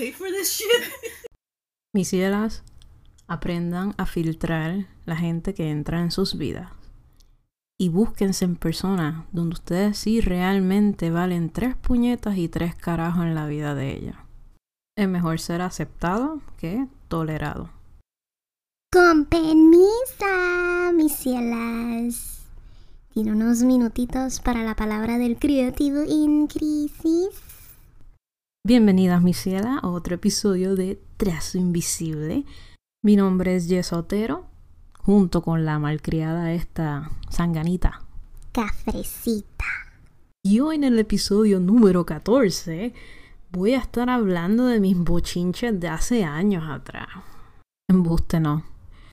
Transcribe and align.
paid 0.00 0.14
for 0.14 0.30
this 0.30 0.56
shit? 0.56 0.66
Mis 1.94 2.08
cielas, 2.08 2.62
aprendan 3.26 3.94
a 3.98 4.06
filtrar 4.06 4.86
la 5.04 5.16
gente 5.16 5.52
que 5.54 5.70
entra 5.70 6.00
en 6.00 6.10
sus 6.10 6.38
vidas. 6.38 6.70
Y 7.78 7.88
búsquense 7.88 8.44
en 8.44 8.56
persona 8.56 9.26
donde 9.32 9.54
ustedes 9.54 9.98
sí 9.98 10.20
realmente 10.20 11.10
valen 11.10 11.50
tres 11.50 11.76
puñetas 11.76 12.36
y 12.36 12.48
tres 12.48 12.74
carajos 12.74 13.24
en 13.24 13.34
la 13.34 13.46
vida 13.46 13.74
de 13.74 13.96
ella. 13.96 14.24
Es 14.96 15.08
mejor 15.08 15.40
ser 15.40 15.62
aceptado 15.62 16.40
que 16.58 16.86
tolerado. 17.08 17.70
Con 18.92 19.26
permisa, 19.26 20.92
mis 20.94 21.14
cielas. 21.14 22.40
Tiene 23.12 23.32
unos 23.32 23.62
minutitos 23.62 24.40
para 24.40 24.62
la 24.62 24.76
palabra 24.76 25.18
del 25.18 25.38
creativo 25.38 26.02
en 26.02 26.46
crisis. 26.46 27.49
Bienvenidas, 28.62 29.22
mis 29.22 29.38
cielas, 29.38 29.82
a 29.82 29.88
otro 29.88 30.16
episodio 30.16 30.76
de 30.76 31.00
Trazo 31.16 31.56
Invisible. 31.56 32.44
Mi 33.02 33.16
nombre 33.16 33.56
es 33.56 33.66
Jess 33.66 33.94
Otero, 33.94 34.44
junto 34.98 35.40
con 35.40 35.64
la 35.64 35.78
malcriada 35.78 36.52
esta 36.52 37.10
sanganita. 37.30 38.02
Cafrecita. 38.52 39.64
Y 40.44 40.60
hoy 40.60 40.76
en 40.76 40.84
el 40.84 40.98
episodio 40.98 41.58
número 41.58 42.04
14 42.04 42.92
voy 43.50 43.72
a 43.72 43.78
estar 43.78 44.10
hablando 44.10 44.66
de 44.66 44.78
mis 44.78 44.98
bochinches 44.98 45.80
de 45.80 45.88
hace 45.88 46.24
años 46.24 46.64
atrás. 46.68 47.08
Embuste 47.88 48.40
no. 48.40 48.62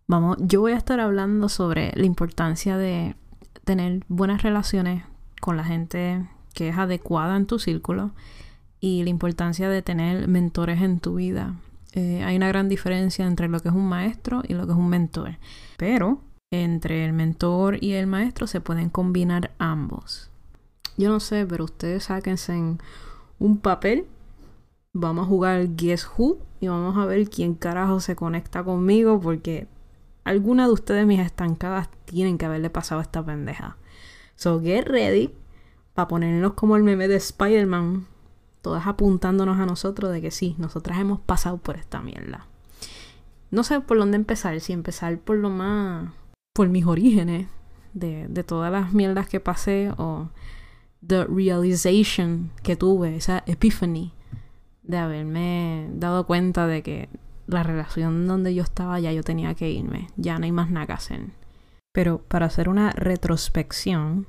Vamos, 0.07 0.35
yo 0.41 0.59
voy 0.59 0.73
a 0.73 0.77
estar 0.77 0.99
hablando 0.99 1.47
sobre 1.47 1.93
la 1.95 2.05
importancia 2.05 2.75
de 2.75 3.15
tener 3.63 4.03
buenas 4.09 4.43
relaciones 4.43 5.05
con 5.39 5.55
la 5.55 5.63
gente 5.63 6.27
que 6.53 6.67
es 6.67 6.77
adecuada 6.77 7.37
en 7.37 7.45
tu 7.45 7.59
círculo 7.59 8.11
y 8.79 9.03
la 9.03 9.09
importancia 9.09 9.69
de 9.69 9.81
tener 9.81 10.27
mentores 10.27 10.81
en 10.81 10.99
tu 10.99 11.15
vida. 11.15 11.55
Eh, 11.93 12.23
hay 12.23 12.35
una 12.35 12.47
gran 12.47 12.69
diferencia 12.69 13.25
entre 13.25 13.47
lo 13.47 13.59
que 13.59 13.69
es 13.69 13.75
un 13.75 13.87
maestro 13.87 14.43
y 14.47 14.53
lo 14.53 14.65
que 14.65 14.73
es 14.73 14.77
un 14.77 14.89
mentor. 14.89 15.37
Pero 15.77 16.21
entre 16.51 17.05
el 17.05 17.13
mentor 17.13 17.83
y 17.83 17.93
el 17.93 18.07
maestro 18.07 18.47
se 18.47 18.61
pueden 18.61 18.89
combinar 18.89 19.51
ambos. 19.57 20.29
Yo 20.97 21.09
no 21.09 21.19
sé, 21.19 21.45
pero 21.45 21.65
ustedes 21.65 22.05
sáquense 22.05 22.53
en 22.53 22.79
un 23.39 23.57
papel. 23.57 24.05
Vamos 24.93 25.25
a 25.25 25.29
jugar 25.29 25.75
Guess 25.75 26.09
Who 26.17 26.39
y 26.59 26.67
vamos 26.67 26.97
a 26.97 27.05
ver 27.05 27.29
quién 27.29 27.53
carajo 27.53 27.99
se 27.99 28.15
conecta 28.15 28.63
conmigo 28.63 29.19
porque 29.19 29.67
alguna 30.23 30.65
de 30.67 30.73
ustedes 30.73 31.05
mis 31.05 31.19
estancadas 31.19 31.89
tienen 32.05 32.37
que 32.37 32.45
haberle 32.45 32.69
pasado 32.69 33.01
esta 33.01 33.23
pendeja. 33.23 33.77
So 34.35 34.61
get 34.61 34.85
ready 34.85 35.33
para 35.93 36.07
ponernos 36.07 36.53
como 36.53 36.75
el 36.75 36.83
meme 36.83 37.07
de 37.07 37.15
Spider-Man 37.15 38.07
apuntándonos 38.75 39.59
a 39.59 39.65
nosotros 39.65 40.11
de 40.11 40.21
que 40.21 40.31
sí, 40.31 40.55
nosotras 40.57 40.99
hemos 40.99 41.19
pasado 41.19 41.57
por 41.57 41.77
esta 41.77 42.01
mierda. 42.01 42.47
No 43.49 43.63
sé 43.63 43.79
por 43.79 43.97
dónde 43.97 44.17
empezar, 44.17 44.59
si 44.59 44.73
empezar 44.73 45.17
por 45.19 45.37
lo 45.37 45.49
más, 45.49 46.11
por 46.53 46.67
mis 46.69 46.85
orígenes, 46.85 47.47
de, 47.93 48.27
de 48.27 48.43
todas 48.43 48.71
las 48.71 48.93
mierdas 48.93 49.27
que 49.27 49.39
pasé, 49.39 49.91
o 49.97 50.29
the 51.05 51.25
realization 51.25 52.51
que 52.63 52.75
tuve, 52.75 53.15
esa 53.15 53.43
epiphany 53.45 54.13
de 54.83 54.97
haberme 54.97 55.89
dado 55.93 56.25
cuenta 56.25 56.67
de 56.67 56.81
que 56.81 57.09
la 57.47 57.63
relación 57.63 58.27
donde 58.27 58.53
yo 58.53 58.63
estaba 58.63 58.99
ya 58.99 59.11
yo 59.11 59.23
tenía 59.23 59.53
que 59.55 59.69
irme, 59.69 60.07
ya 60.17 60.37
no 60.37 60.45
hay 60.45 60.51
más 60.51 60.69
nada 60.69 60.87
que. 60.87 61.33
Pero 61.93 62.19
para 62.19 62.45
hacer 62.45 62.69
una 62.69 62.91
retrospección, 62.91 64.27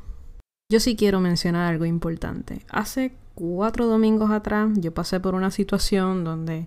yo 0.71 0.81
sí 0.81 0.97
quiero 0.97 1.21
mencionar 1.21 1.66
algo 1.66 1.84
importante. 1.84 2.65
Hace 2.71 3.15
cuatro 3.38 3.87
domingos 3.87 4.32
atrás 4.32 4.69
yo 4.75 4.93
pasé 4.93 5.21
por 5.21 5.37
una 5.37 5.53
situación 5.53 6.25
donde 6.25 6.66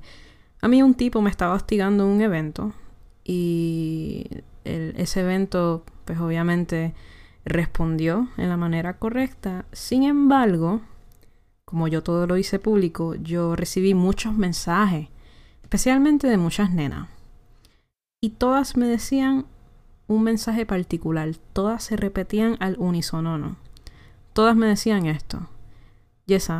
a 0.61 0.69
mí 0.69 0.81
un 0.81 0.93
tipo 0.93 1.21
me 1.21 1.29
estaba 1.29 1.53
hostigando 1.53 2.07
un 2.07 2.21
evento 2.21 2.71
y 3.25 4.25
ese 4.63 5.19
evento 5.19 5.83
pues 6.05 6.17
obviamente 6.21 6.93
respondió 7.43 8.29
en 8.37 8.47
la 8.47 8.55
manera 8.55 8.99
correcta. 8.99 9.65
Sin 9.73 10.03
embargo, 10.03 10.79
como 11.65 11.89
yo 11.89 12.03
todo 12.03 12.25
lo 12.25 12.37
hice 12.37 12.57
público, 12.57 13.15
yo 13.15 13.57
recibí 13.57 13.93
muchos 13.93 14.33
mensajes, 14.33 15.09
especialmente 15.63 16.27
de 16.27 16.37
muchas 16.37 16.71
nenas. 16.71 17.09
Y 18.21 18.29
todas 18.29 18.77
me 18.77 18.87
decían 18.87 19.45
un 20.07 20.23
mensaje 20.23 20.65
particular, 20.65 21.35
todas 21.51 21.83
se 21.83 21.97
repetían 21.97 22.55
al 22.61 22.77
unísono. 22.79 23.57
Todas 24.31 24.55
me 24.55 24.67
decían 24.67 25.05
esto. 25.05 25.49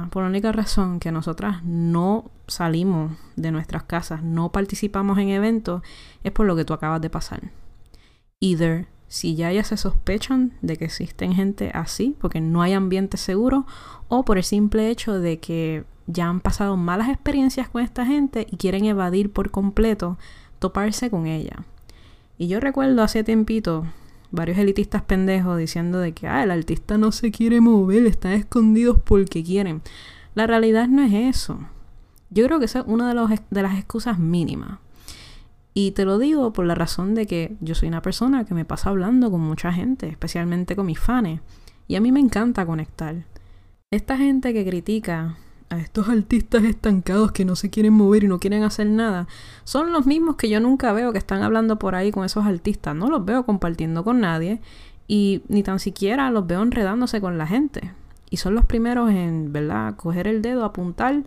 Por 0.09 0.23
la 0.23 0.29
única 0.29 0.51
razón 0.51 0.99
que 0.99 1.11
nosotras 1.11 1.63
no 1.63 2.29
salimos 2.47 3.13
de 3.37 3.51
nuestras 3.51 3.83
casas, 3.83 4.21
no 4.21 4.51
participamos 4.51 5.17
en 5.17 5.29
eventos, 5.29 5.81
es 6.23 6.31
por 6.33 6.45
lo 6.45 6.57
que 6.57 6.65
tú 6.65 6.73
acabas 6.73 6.99
de 6.99 7.09
pasar. 7.09 7.51
Either 8.41 8.87
si 9.07 9.35
ya 9.35 9.51
ellas 9.51 9.67
se 9.67 9.77
sospechan 9.77 10.53
de 10.61 10.75
que 10.75 10.85
existen 10.85 11.33
gente 11.33 11.71
así, 11.73 12.17
porque 12.19 12.41
no 12.41 12.61
hay 12.61 12.73
ambiente 12.73 13.15
seguro, 13.15 13.65
o 14.09 14.25
por 14.25 14.37
el 14.37 14.43
simple 14.43 14.89
hecho 14.89 15.19
de 15.19 15.39
que 15.39 15.85
ya 16.05 16.27
han 16.27 16.41
pasado 16.41 16.75
malas 16.75 17.07
experiencias 17.07 17.69
con 17.69 17.81
esta 17.81 18.05
gente 18.05 18.47
y 18.49 18.57
quieren 18.57 18.85
evadir 18.85 19.31
por 19.31 19.51
completo 19.51 20.17
toparse 20.59 21.09
con 21.09 21.27
ella. 21.27 21.63
Y 22.37 22.47
yo 22.47 22.59
recuerdo 22.59 23.03
hace 23.03 23.23
tiempito 23.23 23.85
varios 24.31 24.57
elitistas 24.57 25.01
pendejos 25.03 25.57
diciendo 25.57 25.99
de 25.99 26.13
que 26.13 26.27
ah, 26.27 26.43
el 26.43 26.51
artista 26.51 26.97
no 26.97 27.11
se 27.11 27.31
quiere 27.31 27.61
mover, 27.61 28.05
están 28.05 28.33
escondidos 28.33 28.99
porque 29.03 29.43
quieren. 29.43 29.81
La 30.33 30.47
realidad 30.47 30.87
no 30.87 31.03
es 31.03 31.13
eso. 31.13 31.59
Yo 32.29 32.45
creo 32.45 32.59
que 32.59 32.65
esa 32.65 32.79
es 32.79 32.85
una 32.87 33.13
de, 33.13 33.39
de 33.49 33.61
las 33.61 33.77
excusas 33.77 34.17
mínimas. 34.17 34.79
Y 35.73 35.91
te 35.91 36.05
lo 36.05 36.17
digo 36.17 36.51
por 36.53 36.65
la 36.65 36.75
razón 36.75 37.15
de 37.15 37.27
que 37.27 37.55
yo 37.61 37.75
soy 37.75 37.87
una 37.87 38.01
persona 38.01 38.45
que 38.45 38.53
me 38.53 38.65
pasa 38.65 38.89
hablando 38.89 39.31
con 39.31 39.41
mucha 39.41 39.71
gente, 39.71 40.07
especialmente 40.07 40.75
con 40.75 40.85
mis 40.85 40.99
fans. 40.99 41.41
Y 41.87 41.95
a 41.95 42.01
mí 42.01 42.11
me 42.11 42.19
encanta 42.19 42.65
conectar. 42.65 43.25
Esta 43.89 44.17
gente 44.17 44.53
que 44.53 44.65
critica 44.65 45.37
a 45.71 45.79
estos 45.79 46.09
artistas 46.09 46.63
estancados 46.63 47.31
que 47.31 47.45
no 47.45 47.55
se 47.55 47.69
quieren 47.69 47.93
mover 47.93 48.25
y 48.25 48.27
no 48.27 48.39
quieren 48.39 48.63
hacer 48.63 48.87
nada, 48.87 49.27
son 49.63 49.93
los 49.93 50.05
mismos 50.05 50.35
que 50.35 50.49
yo 50.49 50.59
nunca 50.59 50.91
veo 50.91 51.13
que 51.13 51.17
están 51.17 51.43
hablando 51.43 51.79
por 51.79 51.95
ahí 51.95 52.11
con 52.11 52.25
esos 52.25 52.45
artistas. 52.45 52.93
No 52.93 53.09
los 53.09 53.23
veo 53.23 53.45
compartiendo 53.45 54.03
con 54.03 54.19
nadie 54.19 54.59
y 55.07 55.43
ni 55.47 55.63
tan 55.63 55.79
siquiera 55.79 56.29
los 56.29 56.45
veo 56.45 56.61
enredándose 56.61 57.21
con 57.21 57.37
la 57.37 57.47
gente. 57.47 57.93
Y 58.29 58.37
son 58.37 58.53
los 58.53 58.65
primeros 58.65 59.11
en, 59.11 59.53
¿verdad?, 59.53 59.95
coger 59.95 60.27
el 60.27 60.41
dedo, 60.41 60.65
apuntar, 60.65 61.23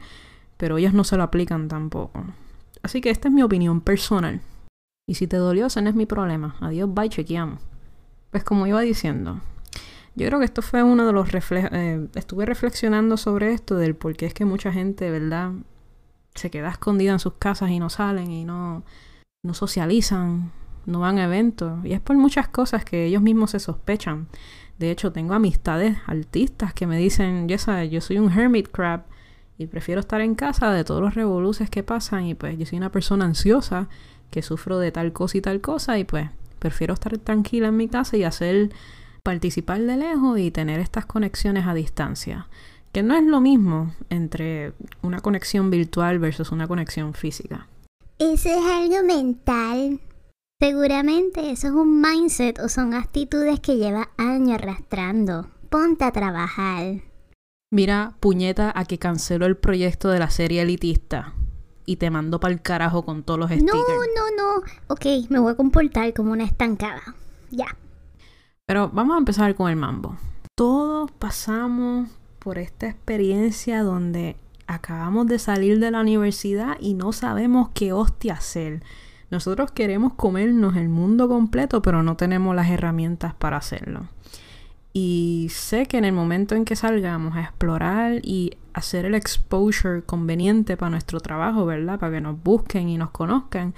pero 0.59 0.78
ellos 0.78 0.93
no 0.93 1.05
se 1.05 1.16
lo 1.16 1.22
aplican 1.22 1.69
tampoco. 1.69 2.25
Así 2.82 3.00
que 3.00 3.11
esta 3.11 3.28
es 3.28 3.34
mi 3.34 3.43
opinión 3.43 3.81
personal. 3.81 4.43
Y 5.06 5.15
si 5.15 5.26
te 5.26 5.37
dolió, 5.37 5.66
ese 5.66 5.81
no 5.82 5.88
es 5.88 5.97
mi 5.97 6.06
problema. 6.06 6.56
Adiós, 6.61 6.93
bye, 6.93 7.09
chequeamos. 7.09 7.61
Pues 8.31 8.44
como 8.44 8.66
iba 8.66 8.81
diciendo, 8.81 9.41
yo 10.16 10.26
creo 10.26 10.38
que 10.38 10.44
esto 10.44 10.62
fue 10.62 10.82
uno 10.82 11.06
de 11.06 11.12
los 11.12 11.32
reflejos... 11.32 11.70
Eh, 11.72 12.06
estuve 12.14 12.47
reflexionando 12.47 13.16
sobre 13.16 13.52
esto 13.52 13.76
del 13.76 13.97
por 13.97 14.16
qué 14.16 14.26
es 14.26 14.34
que 14.34 14.44
mucha 14.44 14.72
gente, 14.72 15.10
¿verdad? 15.10 15.52
Se 16.34 16.50
queda 16.50 16.70
escondida 16.70 17.12
en 17.12 17.19
sus 17.19 17.34
casas 17.34 17.70
y 17.70 17.78
no 17.78 17.91
salen 17.91 18.30
y 18.30 18.44
no, 18.44 18.84
no 19.42 19.54
socializan, 19.54 20.52
no 20.86 21.00
van 21.00 21.19
a 21.19 21.25
eventos. 21.25 21.84
Y 21.84 21.92
es 21.92 22.00
por 22.00 22.16
muchas 22.16 22.48
cosas 22.48 22.84
que 22.84 23.06
ellos 23.06 23.22
mismos 23.22 23.50
se 23.52 23.58
sospechan. 23.58 24.28
De 24.78 24.91
hecho, 24.91 25.12
tengo 25.12 25.34
amistades 25.34 25.98
artistas 26.06 26.75
que 26.75 26.86
me 26.86 26.96
dicen, 26.98 27.48
ya 27.48 27.58
sabes, 27.58 27.91
yo 27.91 28.00
soy 28.00 28.19
un 28.19 28.31
hermit 28.31 28.69
crab 28.70 29.04
y 29.58 29.66
prefiero 29.66 30.00
estar 30.00 30.20
en 30.20 30.34
casa 30.34 30.72
de 30.72 30.84
todos 30.84 31.00
los 31.00 31.14
revoluces 31.14 31.70
que 31.70 31.82
pasan 31.82 32.26
y 32.26 32.34
pues 32.34 32.58
yo 32.58 32.67
soy 32.67 32.78
una 32.78 32.90
persona 32.90 33.25
ansiosa 33.25 33.88
que 34.31 34.43
sufro 34.43 34.78
de 34.78 34.90
tal 34.90 35.12
cosa 35.12 35.38
y 35.38 35.40
tal 35.40 35.60
cosa 35.60 35.99
y 35.99 36.05
pues 36.05 36.28
prefiero 36.58 36.94
estar 36.94 37.17
tranquila 37.19 37.69
en 37.69 37.76
mi 37.76 37.88
casa 37.88 38.17
y 38.17 38.25
hacer 38.25 38.70
participar 39.25 39.81
de 39.81 39.97
lejos 39.97 40.38
y 40.38 40.53
tener 40.53 40.79
estas 40.79 41.06
conexiones 41.06 41.67
a 41.67 41.75
distancia, 41.75 42.47
que 42.93 43.03
no 43.03 43.17
es 43.17 43.25
lo 43.25 43.41
mismo 43.41 43.93
entre 44.11 44.75
una 45.03 45.21
conexión 45.21 45.71
virtual 45.71 46.21
versus 46.21 46.53
una 46.53 46.69
conexión 46.69 47.15
física. 47.15 47.67
Eso 48.19 48.50
es 48.50 48.65
algo 48.65 49.03
mental. 49.05 49.99
Seguramente 50.61 51.50
eso 51.50 51.67
es 51.67 51.73
un 51.73 52.00
mindset 52.00 52.61
o 52.61 52.69
son 52.69 52.94
actitudes 52.94 53.59
que 53.61 53.76
lleva 53.76 54.11
años 54.19 54.59
arrastrando. 54.59 55.49
Ponte 55.70 56.05
a 56.05 56.12
trabajar. 56.12 57.03
Mira, 57.73 58.15
puñeta, 58.20 58.73
a 58.77 58.85
que 58.85 58.99
cancelo 58.99 59.47
el 59.47 59.56
proyecto 59.56 60.11
de 60.11 60.20
la 60.20 60.31
serie 60.31 60.62
elitista 60.62 61.35
y 61.87 61.97
te 61.97 62.11
mando 62.11 62.38
para 62.38 62.55
el 62.55 62.62
carajo 62.62 63.05
con 63.05 63.25
todos 63.25 63.41
los 63.41 63.50
stickers. 63.50 63.75
No, 63.75 63.82
no, 63.82 64.61
no. 64.61 64.62
Ok, 64.87 65.06
me 65.31 65.38
voy 65.38 65.53
a 65.53 65.56
comportar 65.56 66.12
como 66.15 66.32
una 66.32 66.44
estancada. 66.44 67.03
Ya. 67.50 67.77
Pero 68.66 68.88
vamos 68.88 69.14
a 69.14 69.19
empezar 69.19 69.55
con 69.55 69.70
el 69.70 69.76
mambo. 69.76 70.16
Todos 70.55 71.11
pasamos 71.11 72.08
por 72.38 72.58
esta 72.58 72.88
experiencia 72.88 73.82
donde 73.82 74.37
acabamos 74.66 75.26
de 75.26 75.38
salir 75.38 75.78
de 75.81 75.90
la 75.90 76.00
universidad 76.00 76.76
y 76.81 76.94
no 76.94 77.12
sabemos 77.12 77.69
qué 77.75 77.93
hostia 77.93 78.34
hacer. 78.34 78.82
Nosotros 79.31 79.70
queremos 79.72 80.14
comernos 80.14 80.76
el 80.76 80.88
mundo 80.88 81.28
completo, 81.28 81.82
pero 81.82 82.02
no 82.02 82.16
tenemos 82.16 82.56
las 82.56 82.70
herramientas 82.70 83.34
para 83.34 83.58
hacerlo. 83.58 84.08
Y 84.94 85.49
sé 85.50 85.87
que 85.87 85.99
en 85.99 86.05
el 86.06 86.12
momento 86.12 86.55
en 86.55 86.64
que 86.64 86.76
salgamos 86.76 87.37
a 87.37 87.43
explorar 87.43 88.20
y 88.22 88.56
hacer 88.72 89.05
el 89.05 89.14
exposure 89.14 90.02
conveniente 90.02 90.76
para 90.76 90.90
nuestro 90.90 91.20
trabajo, 91.20 91.67
¿verdad? 91.67 91.99
Para 91.99 92.14
que 92.14 92.20
nos 92.20 92.43
busquen 92.43 92.88
y 92.88 92.96
nos 92.96 93.10
conozcan, 93.10 93.75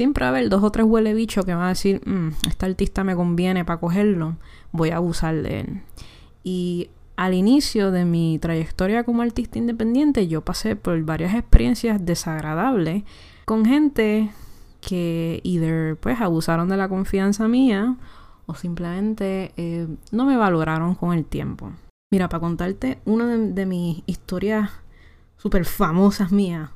siempre 0.00 0.24
va 0.24 0.28
a 0.28 0.30
haber 0.30 0.48
dos 0.48 0.62
o 0.62 0.70
tres 0.70 0.86
huele 0.86 1.12
bichos 1.12 1.44
que 1.44 1.52
van 1.52 1.64
a 1.64 1.68
decir, 1.68 2.00
"Mm, 2.06 2.28
este 2.48 2.64
artista 2.64 3.04
me 3.04 3.14
conviene 3.14 3.66
para 3.66 3.80
cogerlo, 3.80 4.38
voy 4.72 4.88
a 4.88 4.96
abusar 4.96 5.42
de 5.42 5.60
él. 5.60 5.82
Y 6.42 6.88
al 7.16 7.34
inicio 7.34 7.90
de 7.90 8.06
mi 8.06 8.38
trayectoria 8.38 9.04
como 9.04 9.20
artista 9.20 9.58
independiente, 9.58 10.26
yo 10.26 10.40
pasé 10.40 10.74
por 10.74 10.98
varias 11.02 11.34
experiencias 11.34 12.02
desagradables 12.02 13.04
con 13.44 13.66
gente 13.66 14.30
que 14.80 15.40
either 15.42 15.98
pues 15.98 16.18
abusaron 16.18 16.70
de 16.70 16.78
la 16.78 16.88
confianza 16.88 17.46
mía 17.46 17.96
o 18.46 18.54
simplemente 18.54 19.52
eh, 19.58 19.86
no 20.12 20.24
me 20.24 20.38
valoraron 20.38 20.94
con 20.94 21.12
el 21.12 21.26
tiempo. 21.26 21.72
Mira, 22.10 22.30
para 22.30 22.40
contarte 22.40 23.00
una 23.04 23.26
de, 23.26 23.52
de 23.52 23.66
mis 23.66 24.02
historias 24.06 24.70
súper 25.36 25.66
famosas 25.66 26.32
mías, 26.32 26.70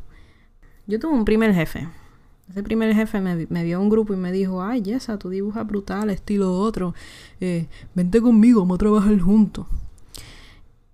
yo 0.86 1.00
tuve 1.00 1.14
un 1.14 1.24
primer 1.24 1.54
jefe. 1.54 1.88
Ese 2.50 2.62
primer 2.62 2.94
jefe 2.94 3.20
me, 3.20 3.46
me 3.48 3.64
vio 3.64 3.80
un 3.80 3.88
grupo 3.88 4.12
y 4.12 4.16
me 4.16 4.30
dijo, 4.30 4.62
ay, 4.62 4.82
Yesa, 4.82 5.18
tú 5.18 5.30
dibujas 5.30 5.66
brutal, 5.66 6.10
estilo 6.10 6.58
otro, 6.58 6.94
eh, 7.40 7.66
vente 7.94 8.20
conmigo, 8.20 8.60
vamos 8.60 8.76
a 8.76 8.78
trabajar 8.78 9.18
juntos. 9.18 9.66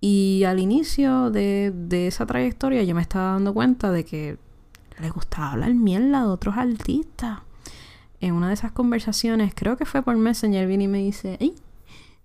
Y 0.03 0.43
al 0.45 0.59
inicio 0.59 1.29
de, 1.29 1.73
esa 2.07 2.25
trayectoria 2.25 2.83
yo 2.83 2.95
me 2.95 3.03
estaba 3.03 3.33
dando 3.33 3.53
cuenta 3.53 3.91
de 3.91 4.03
que 4.03 4.37
le 4.99 5.09
gustaba 5.11 5.51
hablar 5.51 5.75
mierda 5.75 6.21
de 6.21 6.27
otros 6.27 6.57
artistas. 6.57 7.39
En 8.19 8.33
una 8.33 8.47
de 8.47 8.55
esas 8.55 8.71
conversaciones, 8.71 9.53
creo 9.55 9.77
que 9.77 9.85
fue 9.85 10.01
por 10.01 10.17
Messenger, 10.17 10.67
viene 10.67 10.85
y 10.85 10.87
me 10.87 10.97
dice, 10.99 11.37
hey, 11.39 11.53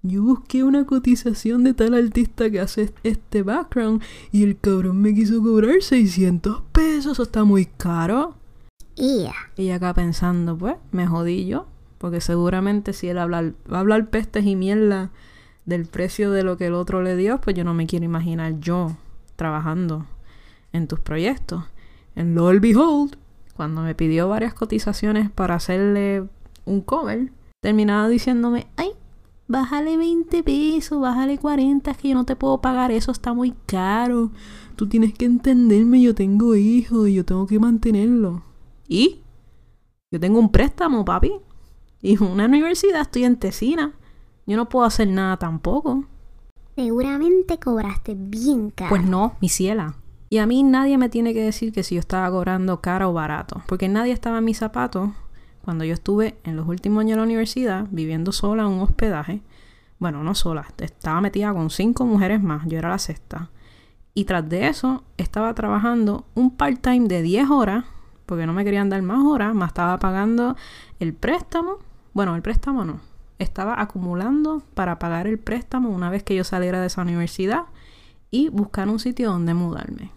yo 0.02 0.22
busqué 0.22 0.62
una 0.62 0.86
cotización 0.86 1.64
de 1.64 1.74
tal 1.74 1.92
artista 1.92 2.50
que 2.50 2.60
hace 2.60 2.94
este 3.02 3.42
background 3.42 4.02
y 4.32 4.42
el 4.42 4.58
cabrón 4.58 5.00
me 5.02 5.14
quiso 5.14 5.42
cobrar 5.42 5.82
600 5.82 6.62
pesos, 6.72 7.12
eso 7.12 7.24
está 7.24 7.44
muy 7.44 7.66
caro. 7.66 8.36
Y 8.96 9.70
acá 9.70 9.92
pensando, 9.94 10.56
pues, 10.56 10.76
me 10.90 11.06
jodí 11.06 11.46
yo, 11.46 11.66
porque 11.98 12.20
seguramente 12.20 12.92
si 12.92 13.08
él 13.08 13.18
habla, 13.18 13.52
va 13.70 13.76
a 13.76 13.80
hablar 13.80 14.08
pestes 14.08 14.44
y 14.46 14.56
mierda 14.56 15.10
del 15.66 15.84
precio 15.86 16.30
de 16.30 16.42
lo 16.42 16.56
que 16.56 16.66
el 16.66 16.74
otro 16.74 17.02
le 17.02 17.16
dio, 17.16 17.40
pues 17.40 17.56
yo 17.56 17.64
no 17.64 17.74
me 17.74 17.86
quiero 17.86 18.04
imaginar 18.04 18.58
yo 18.60 18.96
trabajando 19.36 20.06
en 20.72 20.88
tus 20.88 21.00
proyectos. 21.00 21.64
En 22.14 22.34
lo 22.34 22.46
behold, 22.46 23.16
cuando 23.54 23.82
me 23.82 23.94
pidió 23.94 24.28
varias 24.28 24.54
cotizaciones 24.54 25.30
para 25.30 25.56
hacerle 25.56 26.24
un 26.64 26.80
cover, 26.80 27.32
terminaba 27.60 28.08
diciéndome, 28.08 28.66
ay, 28.76 28.90
bájale 29.48 29.96
20 29.96 30.42
pesos, 30.42 31.00
bájale 31.00 31.36
40, 31.36 31.90
es 31.90 31.96
que 31.98 32.08
yo 32.08 32.14
no 32.14 32.24
te 32.24 32.36
puedo 32.36 32.60
pagar 32.60 32.92
eso, 32.92 33.10
está 33.10 33.34
muy 33.34 33.54
caro. 33.66 34.30
Tú 34.76 34.88
tienes 34.88 35.12
que 35.14 35.24
entenderme, 35.24 36.00
yo 36.00 36.14
tengo 36.14 36.54
hijos 36.54 37.08
y 37.08 37.14
yo 37.14 37.24
tengo 37.24 37.46
que 37.46 37.58
mantenerlo. 37.58 38.45
¿Y? 38.88 39.22
Yo 40.10 40.20
tengo 40.20 40.38
un 40.38 40.50
préstamo, 40.50 41.04
papi. 41.04 41.32
Y 42.02 42.22
una 42.22 42.46
universidad, 42.46 43.02
estoy 43.02 43.24
en 43.24 43.36
Tesina. 43.36 43.94
Yo 44.46 44.56
no 44.56 44.68
puedo 44.68 44.84
hacer 44.84 45.08
nada 45.08 45.36
tampoco. 45.36 46.04
Seguramente 46.76 47.58
cobraste 47.58 48.14
bien 48.16 48.70
caro. 48.70 48.90
Pues 48.90 49.04
no, 49.04 49.36
mi 49.40 49.48
ciela. 49.48 49.96
Y 50.28 50.38
a 50.38 50.46
mí 50.46 50.62
nadie 50.62 50.98
me 50.98 51.08
tiene 51.08 51.32
que 51.32 51.42
decir 51.42 51.72
que 51.72 51.82
si 51.82 51.94
yo 51.94 52.00
estaba 52.00 52.30
cobrando 52.30 52.80
caro 52.80 53.10
o 53.10 53.12
barato. 53.12 53.62
Porque 53.66 53.88
nadie 53.88 54.12
estaba 54.12 54.38
en 54.38 54.44
mis 54.44 54.58
zapatos 54.58 55.10
cuando 55.64 55.84
yo 55.84 55.94
estuve 55.94 56.38
en 56.44 56.54
los 56.54 56.68
últimos 56.68 57.00
años 57.00 57.12
de 57.12 57.16
la 57.16 57.22
universidad 57.24 57.86
viviendo 57.90 58.30
sola 58.30 58.62
en 58.62 58.68
un 58.68 58.80
hospedaje. 58.80 59.42
Bueno, 59.98 60.22
no 60.22 60.34
sola, 60.34 60.66
estaba 60.78 61.20
metida 61.20 61.52
con 61.52 61.70
cinco 61.70 62.04
mujeres 62.04 62.42
más, 62.42 62.66
yo 62.66 62.78
era 62.78 62.90
la 62.90 62.98
sexta. 62.98 63.50
Y 64.14 64.24
tras 64.26 64.48
de 64.48 64.68
eso, 64.68 65.02
estaba 65.16 65.54
trabajando 65.54 66.24
un 66.34 66.50
part-time 66.50 67.08
de 67.08 67.22
10 67.22 67.50
horas, 67.50 67.84
porque 68.26 68.46
no 68.46 68.52
me 68.52 68.64
querían 68.64 68.90
dar 68.90 69.02
más 69.02 69.24
horas, 69.24 69.54
más 69.54 69.68
estaba 69.68 69.98
pagando 69.98 70.56
el 71.00 71.14
préstamo. 71.14 71.78
Bueno, 72.12 72.34
el 72.36 72.42
préstamo 72.42 72.84
no. 72.84 73.00
Estaba 73.38 73.80
acumulando 73.80 74.62
para 74.74 74.98
pagar 74.98 75.26
el 75.26 75.38
préstamo 75.38 75.90
una 75.90 76.10
vez 76.10 76.22
que 76.22 76.34
yo 76.34 76.44
saliera 76.44 76.80
de 76.80 76.86
esa 76.88 77.02
universidad 77.02 77.64
y 78.30 78.48
buscar 78.48 78.88
un 78.88 78.98
sitio 78.98 79.30
donde 79.30 79.54
mudarme. 79.54 80.10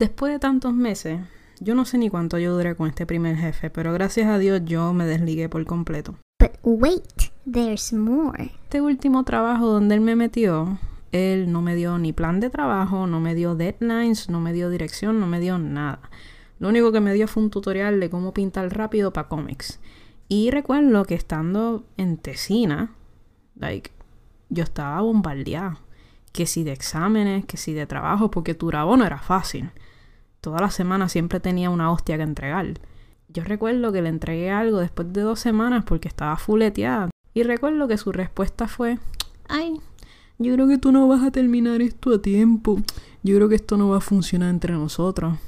Después 0.00 0.32
de 0.32 0.38
tantos 0.38 0.74
meses, 0.74 1.20
yo 1.60 1.74
no 1.74 1.84
sé 1.84 1.98
ni 1.98 2.10
cuánto 2.10 2.38
yo 2.38 2.54
duré 2.54 2.74
con 2.74 2.88
este 2.88 3.06
primer 3.06 3.36
jefe, 3.36 3.70
pero 3.70 3.92
gracias 3.92 4.28
a 4.28 4.38
Dios 4.38 4.62
yo 4.64 4.92
me 4.92 5.06
desligué 5.06 5.48
por 5.48 5.64
completo. 5.66 6.16
But 6.40 6.58
wait, 6.62 7.30
there's 7.50 7.92
more. 7.92 8.52
Este 8.64 8.80
último 8.80 9.24
trabajo 9.24 9.68
donde 9.68 9.94
él 9.94 10.00
me 10.00 10.16
metió, 10.16 10.78
él 11.12 11.52
no 11.52 11.62
me 11.62 11.76
dio 11.76 11.96
ni 11.98 12.12
plan 12.12 12.40
de 12.40 12.50
trabajo, 12.50 13.06
no 13.06 13.20
me 13.20 13.34
dio 13.34 13.54
deadlines, 13.54 14.28
no 14.28 14.40
me 14.40 14.52
dio 14.52 14.68
dirección, 14.68 15.20
no 15.20 15.26
me 15.26 15.38
dio 15.38 15.58
nada. 15.58 16.00
Lo 16.58 16.68
único 16.68 16.92
que 16.92 17.00
me 17.00 17.12
dio 17.14 17.28
fue 17.28 17.42
un 17.42 17.50
tutorial 17.50 18.00
de 18.00 18.10
cómo 18.10 18.32
pintar 18.32 18.76
rápido 18.76 19.12
para 19.12 19.28
cómics. 19.28 19.80
Y 20.28 20.50
recuerdo 20.50 21.04
que 21.04 21.14
estando 21.14 21.84
en 21.96 22.16
Tesina, 22.16 22.92
like, 23.56 23.90
yo 24.48 24.64
estaba 24.64 25.00
bombardeada. 25.00 25.78
Que 26.32 26.46
si 26.46 26.64
de 26.64 26.72
exámenes, 26.72 27.44
que 27.44 27.56
si 27.56 27.74
de 27.74 27.86
trabajo, 27.86 28.30
porque 28.30 28.54
Turabo 28.54 28.96
no 28.96 29.04
era 29.04 29.18
fácil. 29.18 29.70
Toda 30.40 30.60
la 30.60 30.70
semana 30.70 31.08
siempre 31.08 31.40
tenía 31.40 31.70
una 31.70 31.90
hostia 31.90 32.16
que 32.16 32.22
entregar. 32.22 32.66
Yo 33.28 33.44
recuerdo 33.44 33.92
que 33.92 34.02
le 34.02 34.08
entregué 34.08 34.50
algo 34.50 34.78
después 34.78 35.12
de 35.12 35.22
dos 35.22 35.40
semanas 35.40 35.84
porque 35.84 36.08
estaba 36.08 36.36
fuleteada. 36.36 37.10
Y 37.34 37.42
recuerdo 37.42 37.88
que 37.88 37.98
su 37.98 38.12
respuesta 38.12 38.68
fue, 38.68 38.98
ay, 39.48 39.80
yo 40.38 40.54
creo 40.54 40.68
que 40.68 40.78
tú 40.78 40.92
no 40.92 41.06
vas 41.08 41.22
a 41.22 41.30
terminar 41.30 41.80
esto 41.82 42.14
a 42.14 42.22
tiempo. 42.22 42.80
Yo 43.22 43.36
creo 43.36 43.48
que 43.48 43.54
esto 43.54 43.76
no 43.76 43.88
va 43.88 43.98
a 43.98 44.00
funcionar 44.00 44.50
entre 44.50 44.72
nosotros. 44.74 45.38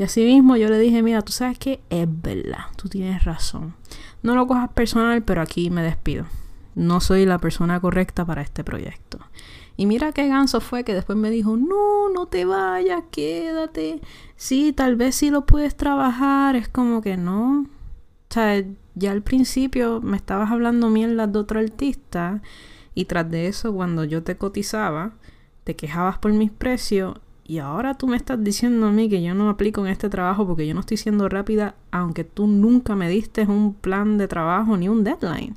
Y 0.00 0.02
así 0.02 0.24
mismo 0.24 0.56
yo 0.56 0.70
le 0.70 0.78
dije, 0.78 1.02
mira, 1.02 1.20
tú 1.20 1.30
sabes 1.30 1.58
que 1.58 1.82
es 1.90 2.06
verdad, 2.08 2.64
tú 2.76 2.88
tienes 2.88 3.22
razón. 3.24 3.74
No 4.22 4.34
lo 4.34 4.46
cojas 4.46 4.70
personal, 4.72 5.22
pero 5.22 5.42
aquí 5.42 5.68
me 5.68 5.82
despido. 5.82 6.24
No 6.74 7.02
soy 7.02 7.26
la 7.26 7.36
persona 7.36 7.78
correcta 7.80 8.24
para 8.24 8.40
este 8.40 8.64
proyecto. 8.64 9.18
Y 9.76 9.84
mira 9.84 10.12
qué 10.12 10.26
ganso 10.26 10.62
fue 10.62 10.84
que 10.84 10.94
después 10.94 11.18
me 11.18 11.28
dijo, 11.28 11.54
no, 11.58 12.08
no 12.08 12.24
te 12.24 12.46
vayas, 12.46 13.02
quédate. 13.10 14.00
Sí, 14.36 14.72
tal 14.72 14.96
vez 14.96 15.16
sí 15.16 15.28
lo 15.28 15.44
puedes 15.44 15.76
trabajar. 15.76 16.56
Es 16.56 16.70
como 16.70 17.02
que 17.02 17.18
no. 17.18 17.66
O 17.66 18.32
sea, 18.32 18.64
ya 18.94 19.10
al 19.10 19.20
principio 19.20 20.00
me 20.00 20.16
estabas 20.16 20.50
hablando 20.50 20.88
mierda 20.88 21.26
de 21.26 21.38
otro 21.38 21.60
artista 21.60 22.40
y 22.94 23.04
tras 23.04 23.30
de 23.30 23.48
eso 23.48 23.74
cuando 23.74 24.04
yo 24.04 24.22
te 24.22 24.38
cotizaba, 24.38 25.12
te 25.64 25.76
quejabas 25.76 26.16
por 26.16 26.32
mis 26.32 26.50
precios 26.50 27.18
y 27.50 27.58
ahora 27.58 27.94
tú 27.94 28.06
me 28.06 28.16
estás 28.16 28.44
diciendo 28.44 28.86
a 28.86 28.92
mí 28.92 29.08
que 29.08 29.24
yo 29.24 29.34
no 29.34 29.50
aplico 29.50 29.84
en 29.84 29.90
este 29.90 30.08
trabajo 30.08 30.46
porque 30.46 30.68
yo 30.68 30.72
no 30.72 30.78
estoy 30.78 30.96
siendo 30.96 31.28
rápida, 31.28 31.74
aunque 31.90 32.22
tú 32.22 32.46
nunca 32.46 32.94
me 32.94 33.10
diste 33.10 33.42
un 33.42 33.74
plan 33.74 34.18
de 34.18 34.28
trabajo 34.28 34.76
ni 34.76 34.88
un 34.88 35.02
deadline. 35.02 35.56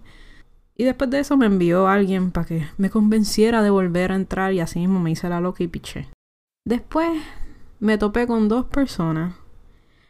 Y 0.75 0.85
después 0.85 1.11
de 1.11 1.19
eso 1.19 1.37
me 1.37 1.45
envió 1.45 1.87
alguien 1.87 2.31
para 2.31 2.47
que 2.47 2.67
me 2.77 2.89
convenciera 2.89 3.61
de 3.61 3.69
volver 3.69 4.11
a 4.11 4.15
entrar 4.15 4.53
y 4.53 4.59
así 4.59 4.79
mismo 4.79 4.99
me 4.99 5.11
hice 5.11 5.29
la 5.29 5.39
loca 5.39 5.63
y 5.63 5.67
piché. 5.67 6.07
Después 6.65 7.09
me 7.79 7.99
topé 7.99 8.25
con 8.25 8.49
dos 8.49 8.65
personas, 8.65 9.35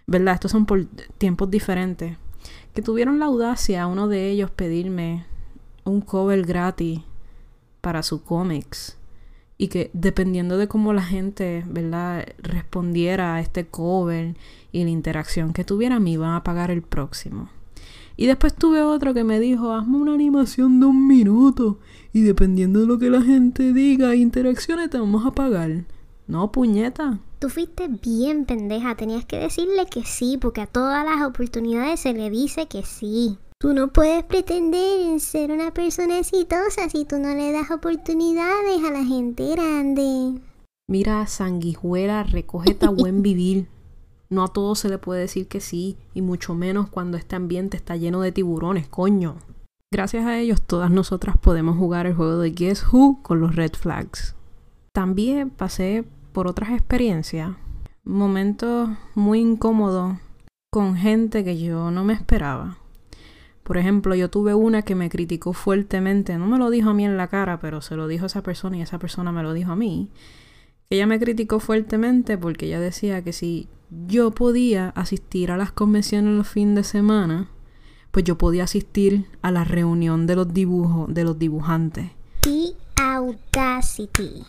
¿verdad? 0.07 0.35
Estos 0.35 0.51
son 0.51 0.65
por 0.65 0.85
tiempos 1.17 1.51
diferentes, 1.51 2.15
que 2.73 2.81
tuvieron 2.81 3.19
la 3.19 3.25
audacia, 3.25 3.87
uno 3.87 4.07
de 4.07 4.29
ellos, 4.29 4.51
pedirme 4.51 5.25
un 5.83 5.99
cover 5.99 6.43
gratis 6.43 7.01
para 7.81 8.03
su 8.03 8.23
cómics 8.23 8.97
y 9.57 9.67
que 9.67 9.91
dependiendo 9.93 10.57
de 10.57 10.67
cómo 10.67 10.93
la 10.93 11.03
gente, 11.03 11.63
¿verdad?, 11.67 12.25
respondiera 12.39 13.35
a 13.35 13.41
este 13.41 13.65
cover 13.65 14.35
y 14.71 14.83
la 14.83 14.89
interacción 14.89 15.53
que 15.53 15.63
tuviera, 15.63 15.99
me 15.99 16.11
iban 16.11 16.33
a 16.33 16.43
pagar 16.43 16.71
el 16.71 16.81
próximo. 16.81 17.49
Y 18.15 18.27
después 18.27 18.53
tuve 18.53 18.81
otro 18.81 19.13
que 19.13 19.23
me 19.23 19.39
dijo, 19.39 19.73
hazme 19.73 19.97
una 19.97 20.13
animación 20.13 20.79
de 20.79 20.85
un 20.85 21.07
minuto 21.07 21.79
y 22.11 22.21
dependiendo 22.21 22.81
de 22.81 22.87
lo 22.87 22.99
que 22.99 23.09
la 23.09 23.21
gente 23.21 23.73
diga, 23.73 24.15
interacciones, 24.15 24.89
te 24.89 24.99
vamos 24.99 25.25
a 25.25 25.31
pagar. 25.31 25.85
No, 26.27 26.51
puñeta. 26.51 27.19
Tú 27.39 27.49
fuiste 27.49 27.87
bien 27.87 28.45
pendeja, 28.45 28.95
tenías 28.95 29.25
que 29.25 29.37
decirle 29.37 29.85
que 29.87 30.03
sí, 30.03 30.37
porque 30.39 30.61
a 30.61 30.67
todas 30.67 31.03
las 31.03 31.27
oportunidades 31.27 31.99
se 31.99 32.13
le 32.13 32.29
dice 32.29 32.67
que 32.67 32.83
sí. 32.83 33.37
Tú 33.63 33.73
no 33.73 33.93
puedes 33.93 34.25
pretender 34.25 35.17
ser 35.21 35.49
una 35.49 35.71
persona 35.71 36.19
exitosa 36.19 36.89
si 36.89 37.05
tú 37.05 37.17
no 37.17 37.33
le 37.33 37.53
das 37.53 37.71
oportunidades 37.71 38.83
a 38.83 38.91
la 38.91 39.05
gente 39.05 39.51
grande. 39.51 40.41
Mira, 40.89 41.25
sanguijuela, 41.27 42.23
recógete 42.23 42.85
a 42.85 42.89
buen 42.89 43.21
vivir. 43.21 43.69
No 44.29 44.43
a 44.43 44.49
todo 44.49 44.75
se 44.75 44.89
le 44.89 44.97
puede 44.97 45.21
decir 45.21 45.47
que 45.47 45.61
sí, 45.61 45.95
y 46.13 46.21
mucho 46.21 46.55
menos 46.55 46.89
cuando 46.89 47.15
este 47.15 47.37
ambiente 47.37 47.77
está 47.77 47.95
lleno 47.95 48.19
de 48.19 48.33
tiburones, 48.33 48.89
coño. 48.89 49.37
Gracias 49.93 50.25
a 50.25 50.37
ellos, 50.37 50.61
todas 50.61 50.91
nosotras 50.91 51.37
podemos 51.37 51.77
jugar 51.77 52.05
el 52.05 52.15
juego 52.15 52.39
de 52.39 52.51
Guess 52.51 52.91
Who 52.91 53.19
con 53.23 53.39
los 53.39 53.55
red 53.55 53.71
flags. 53.79 54.35
También 54.91 55.49
pasé 55.49 56.03
por 56.33 56.47
otras 56.47 56.71
experiencias, 56.71 57.55
momentos 58.03 58.89
muy 59.15 59.39
incómodos 59.39 60.17
con 60.69 60.97
gente 60.97 61.45
que 61.45 61.57
yo 61.57 61.91
no 61.91 62.03
me 62.03 62.11
esperaba. 62.11 62.82
Por 63.63 63.77
ejemplo, 63.77 64.13
yo 64.15 64.29
tuve 64.29 64.53
una 64.53 64.81
que 64.81 64.95
me 64.95 65.09
criticó 65.09 65.53
fuertemente, 65.53 66.37
no 66.37 66.47
me 66.47 66.57
lo 66.57 66.69
dijo 66.69 66.89
a 66.89 66.93
mí 66.93 67.05
en 67.05 67.17
la 67.17 67.27
cara, 67.27 67.59
pero 67.59 67.81
se 67.81 67.95
lo 67.95 68.07
dijo 68.07 68.25
a 68.25 68.27
esa 68.27 68.43
persona 68.43 68.77
y 68.77 68.81
esa 68.81 68.99
persona 68.99 69.31
me 69.31 69.43
lo 69.43 69.53
dijo 69.53 69.71
a 69.71 69.75
mí. 69.75 70.09
Ella 70.89 71.07
me 71.07 71.19
criticó 71.19 71.59
fuertemente 71.59 72.37
porque 72.37 72.67
ella 72.67 72.79
decía 72.79 73.23
que 73.23 73.33
si 73.33 73.69
yo 74.07 74.31
podía 74.31 74.89
asistir 74.89 75.49
a 75.51 75.57
las 75.57 75.71
convenciones 75.71 76.35
los 76.35 76.47
fines 76.47 76.75
de 76.75 76.83
semana, 76.83 77.49
pues 78.11 78.25
yo 78.25 78.37
podía 78.37 78.65
asistir 78.65 79.25
a 79.41 79.51
la 79.51 79.63
reunión 79.63 80.27
de 80.27 80.35
los 80.35 80.53
dibujos, 80.53 81.11
de 81.13 81.23
los 81.23 81.39
dibujantes. 81.39 82.11
The 82.41 82.75
audacity. 83.01 84.43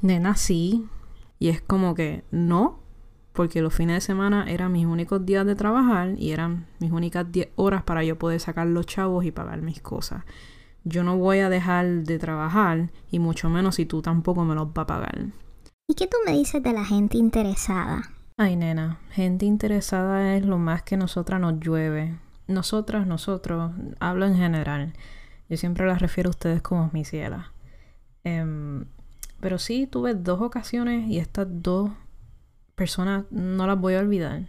Nena, 0.00 0.36
sí. 0.36 0.86
Y 1.38 1.48
es 1.48 1.60
como 1.60 1.94
que 1.94 2.24
no, 2.30 2.80
porque 3.32 3.62
los 3.62 3.74
fines 3.74 3.96
de 3.96 4.00
semana 4.00 4.44
eran 4.48 4.72
mis 4.72 4.86
únicos 4.86 5.24
días 5.24 5.46
de 5.46 5.54
trabajar 5.54 6.14
y 6.18 6.32
eran 6.32 6.66
mis 6.78 6.90
únicas 6.90 7.30
10 7.30 7.50
horas 7.56 7.82
para 7.82 8.02
yo 8.04 8.18
poder 8.18 8.40
sacar 8.40 8.66
los 8.66 8.86
chavos 8.86 9.24
y 9.24 9.30
pagar 9.30 9.62
mis 9.62 9.80
cosas. 9.80 10.24
Yo 10.84 11.04
no 11.04 11.18
voy 11.18 11.40
a 11.40 11.48
dejar 11.48 11.86
de 12.04 12.18
trabajar 12.18 12.90
y 13.10 13.18
mucho 13.18 13.50
menos 13.50 13.76
si 13.76 13.86
tú 13.86 14.02
tampoco 14.02 14.44
me 14.44 14.54
los 14.54 14.72
vas 14.72 14.84
a 14.84 14.86
pagar. 14.86 15.26
¿Y 15.86 15.94
qué 15.94 16.06
tú 16.06 16.16
me 16.24 16.32
dices 16.32 16.62
de 16.62 16.72
la 16.72 16.84
gente 16.84 17.18
interesada? 17.18 18.02
Ay, 18.36 18.56
nena, 18.56 18.98
gente 19.10 19.44
interesada 19.44 20.36
es 20.36 20.46
lo 20.46 20.56
más 20.56 20.82
que 20.82 20.96
nosotras 20.96 21.40
nos 21.40 21.60
llueve. 21.60 22.16
Nosotras, 22.46 23.06
nosotros, 23.06 23.72
hablo 24.00 24.26
en 24.26 24.36
general. 24.36 24.94
Yo 25.48 25.56
siempre 25.56 25.86
las 25.86 26.00
refiero 26.00 26.28
a 26.28 26.30
ustedes 26.30 26.62
como 26.62 26.90
mis 26.92 27.08
cielas. 27.08 27.46
Em, 28.24 28.86
pero 29.40 29.58
sí, 29.58 29.86
tuve 29.86 30.14
dos 30.14 30.40
ocasiones 30.40 31.08
y 31.08 31.18
estas 31.18 31.46
dos 31.50 31.90
personas 32.80 33.26
no 33.30 33.66
las 33.66 33.78
voy 33.78 33.92
a 33.92 34.00
olvidar. 34.00 34.46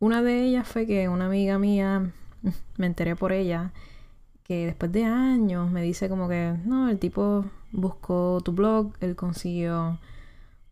Una 0.00 0.20
de 0.20 0.42
ellas 0.42 0.66
fue 0.66 0.84
que 0.84 1.08
una 1.08 1.26
amiga 1.26 1.60
mía, 1.60 2.10
me 2.76 2.86
enteré 2.86 3.14
por 3.14 3.30
ella, 3.30 3.70
que 4.42 4.66
después 4.66 4.90
de 4.90 5.04
años 5.04 5.70
me 5.70 5.80
dice 5.80 6.08
como 6.08 6.28
que, 6.28 6.56
no, 6.64 6.88
el 6.88 6.98
tipo 6.98 7.44
buscó 7.70 8.40
tu 8.44 8.50
blog, 8.50 8.94
él 8.98 9.14
consiguió 9.14 10.00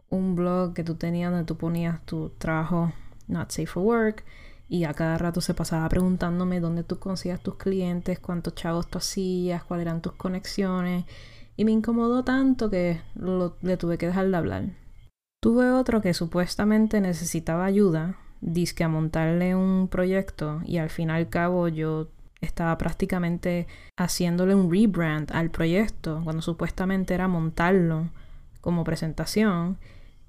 un 0.09 0.35
blog 0.35 0.75
que 0.75 0.83
tú 0.83 0.97
tenías 0.97 1.31
donde 1.31 1.47
tú 1.47 1.57
ponías 1.57 2.05
tu 2.07 2.31
trabajo 2.39 2.93
not 3.29 3.53
safe 3.53 3.67
for 3.67 3.85
work 3.85 4.25
y 4.69 4.83
a 4.83 4.93
cada 4.93 5.17
rato 5.17 5.41
se 5.41 5.55
pasaba 5.55 5.89
preguntándome 5.89 6.59
dónde 6.59 6.83
tú 6.83 6.99
conseguías 6.99 7.41
tus 7.41 7.55
clientes, 7.55 8.19
cuántos 8.19 8.57
chavos 8.57 8.89
tú 8.89 8.99
hacías, 8.99 9.63
cuáles 9.63 9.87
eran 9.87 10.03
tus 10.03 10.15
conexiones 10.15 11.05
y 11.57 11.65
me 11.65 11.71
incomodó 11.71 12.25
tanto 12.25 12.69
que 12.69 13.01
le 13.63 13.77
tuve 13.77 13.97
que 13.97 14.07
dejar 14.07 14.29
de 14.29 14.37
hablar. 14.37 14.80
Tuve 15.43 15.71
otro 15.71 16.03
que 16.03 16.13
supuestamente 16.13 17.01
necesitaba 17.01 17.65
ayuda, 17.65 18.17
disque 18.43 18.85
a 18.85 18.89
montarle 18.89 19.55
un 19.55 19.89
proyecto 19.89 20.61
y 20.67 20.77
al 20.77 20.91
fin 20.91 21.09
y 21.09 21.13
al 21.13 21.31
cabo 21.31 21.69
yo 21.69 22.09
estaba 22.43 22.77
prácticamente 22.77 23.67
haciéndole 23.97 24.55
un 24.55 24.71
rebrand 24.71 25.33
al 25.33 25.51
proyecto 25.51 26.21
cuando 26.25 26.43
supuestamente 26.43 27.15
era 27.15 27.27
montarlo 27.27 28.11
como 28.61 28.85
presentación 28.85 29.79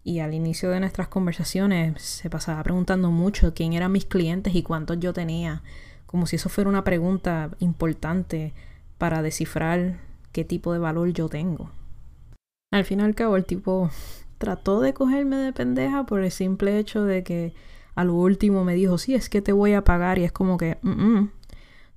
y 0.03 0.19
al 0.19 0.33
inicio 0.33 0.69
de 0.69 0.79
nuestras 0.79 1.09
conversaciones 1.09 2.01
se 2.01 2.29
pasaba 2.29 2.63
preguntando 2.63 3.11
mucho 3.11 3.53
quién 3.53 3.73
eran 3.73 3.91
mis 3.91 4.05
clientes 4.05 4.55
y 4.55 4.63
cuántos 4.63 4.97
yo 5.01 5.11
tenía, 5.11 5.61
como 6.05 6.25
si 6.25 6.37
eso 6.37 6.47
fuera 6.47 6.69
una 6.69 6.85
pregunta 6.85 7.49
importante 7.59 8.53
para 8.97 9.21
descifrar 9.21 9.99
qué 10.31 10.45
tipo 10.45 10.71
de 10.71 10.79
valor 10.79 11.09
yo 11.09 11.27
tengo. 11.27 11.69
Al 12.71 12.85
fin 12.85 13.01
y 13.01 13.03
al 13.03 13.15
cabo 13.15 13.35
el 13.35 13.43
tipo 13.43 13.89
trató 14.41 14.81
de 14.81 14.93
cogerme 14.93 15.37
de 15.37 15.53
pendeja 15.53 16.05
por 16.07 16.23
el 16.23 16.31
simple 16.31 16.79
hecho 16.79 17.05
de 17.05 17.23
que 17.23 17.53
al 17.93 18.09
último 18.09 18.65
me 18.65 18.73
dijo, 18.73 18.97
sí, 18.97 19.13
es 19.13 19.29
que 19.29 19.39
te 19.41 19.51
voy 19.53 19.73
a 19.73 19.83
pagar 19.83 20.17
y 20.17 20.23
es 20.23 20.31
como 20.31 20.57
que, 20.57 20.79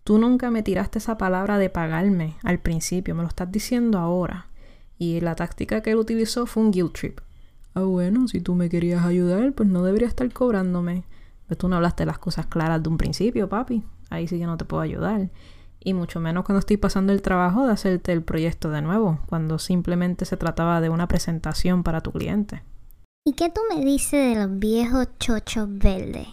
tú 0.04 0.18
nunca 0.18 0.50
me 0.50 0.62
tiraste 0.62 0.98
esa 0.98 1.16
palabra 1.16 1.56
de 1.56 1.70
pagarme 1.70 2.36
al 2.42 2.58
principio, 2.58 3.14
me 3.14 3.22
lo 3.22 3.28
estás 3.28 3.50
diciendo 3.50 3.98
ahora. 3.98 4.48
Y 4.98 5.20
la 5.22 5.34
táctica 5.34 5.80
que 5.80 5.92
él 5.92 5.96
utilizó 5.96 6.44
fue 6.44 6.62
un 6.62 6.70
guilt 6.70 6.92
trip. 6.92 7.20
Ah, 7.72 7.80
bueno, 7.80 8.28
si 8.28 8.40
tú 8.40 8.54
me 8.54 8.68
querías 8.68 9.04
ayudar, 9.04 9.54
pues 9.54 9.68
no 9.68 9.82
deberías 9.82 10.10
estar 10.10 10.30
cobrándome. 10.30 11.04
Pues 11.48 11.58
tú 11.58 11.68
no 11.68 11.76
hablaste 11.76 12.04
las 12.04 12.18
cosas 12.18 12.46
claras 12.46 12.82
de 12.82 12.90
un 12.90 12.98
principio, 12.98 13.48
papi. 13.48 13.82
Ahí 14.10 14.28
sí 14.28 14.38
que 14.38 14.46
no 14.46 14.58
te 14.58 14.66
puedo 14.66 14.82
ayudar 14.82 15.30
y 15.84 15.94
mucho 15.94 16.18
menos 16.18 16.44
cuando 16.44 16.60
estoy 16.60 16.78
pasando 16.78 17.12
el 17.12 17.22
trabajo 17.22 17.66
de 17.66 17.72
hacerte 17.72 18.12
el 18.12 18.22
proyecto 18.22 18.70
de 18.70 18.82
nuevo, 18.82 19.20
cuando 19.26 19.58
simplemente 19.58 20.24
se 20.24 20.36
trataba 20.36 20.80
de 20.80 20.88
una 20.88 21.06
presentación 21.06 21.82
para 21.82 22.00
tu 22.00 22.10
cliente. 22.10 22.62
¿Y 23.26 23.34
qué 23.34 23.50
tú 23.50 23.60
me 23.68 23.84
dices 23.84 24.34
de 24.34 24.40
los 24.40 24.58
viejos 24.58 25.08
chochos 25.18 25.68
verdes? 25.70 26.28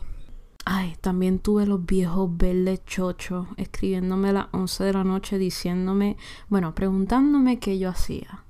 Ay, 0.65 0.95
también 1.01 1.39
tuve 1.39 1.65
los 1.65 1.85
viejos 1.85 2.29
verdes 2.37 2.83
chochos 2.85 3.47
escribiéndome 3.57 4.29
a 4.29 4.33
las 4.33 4.47
11 4.51 4.83
de 4.85 4.93
la 4.93 5.03
noche 5.03 5.37
diciéndome, 5.37 6.17
bueno, 6.49 6.73
preguntándome 6.75 7.59
qué 7.59 7.77
yo 7.79 7.89
hacía. 7.89 8.43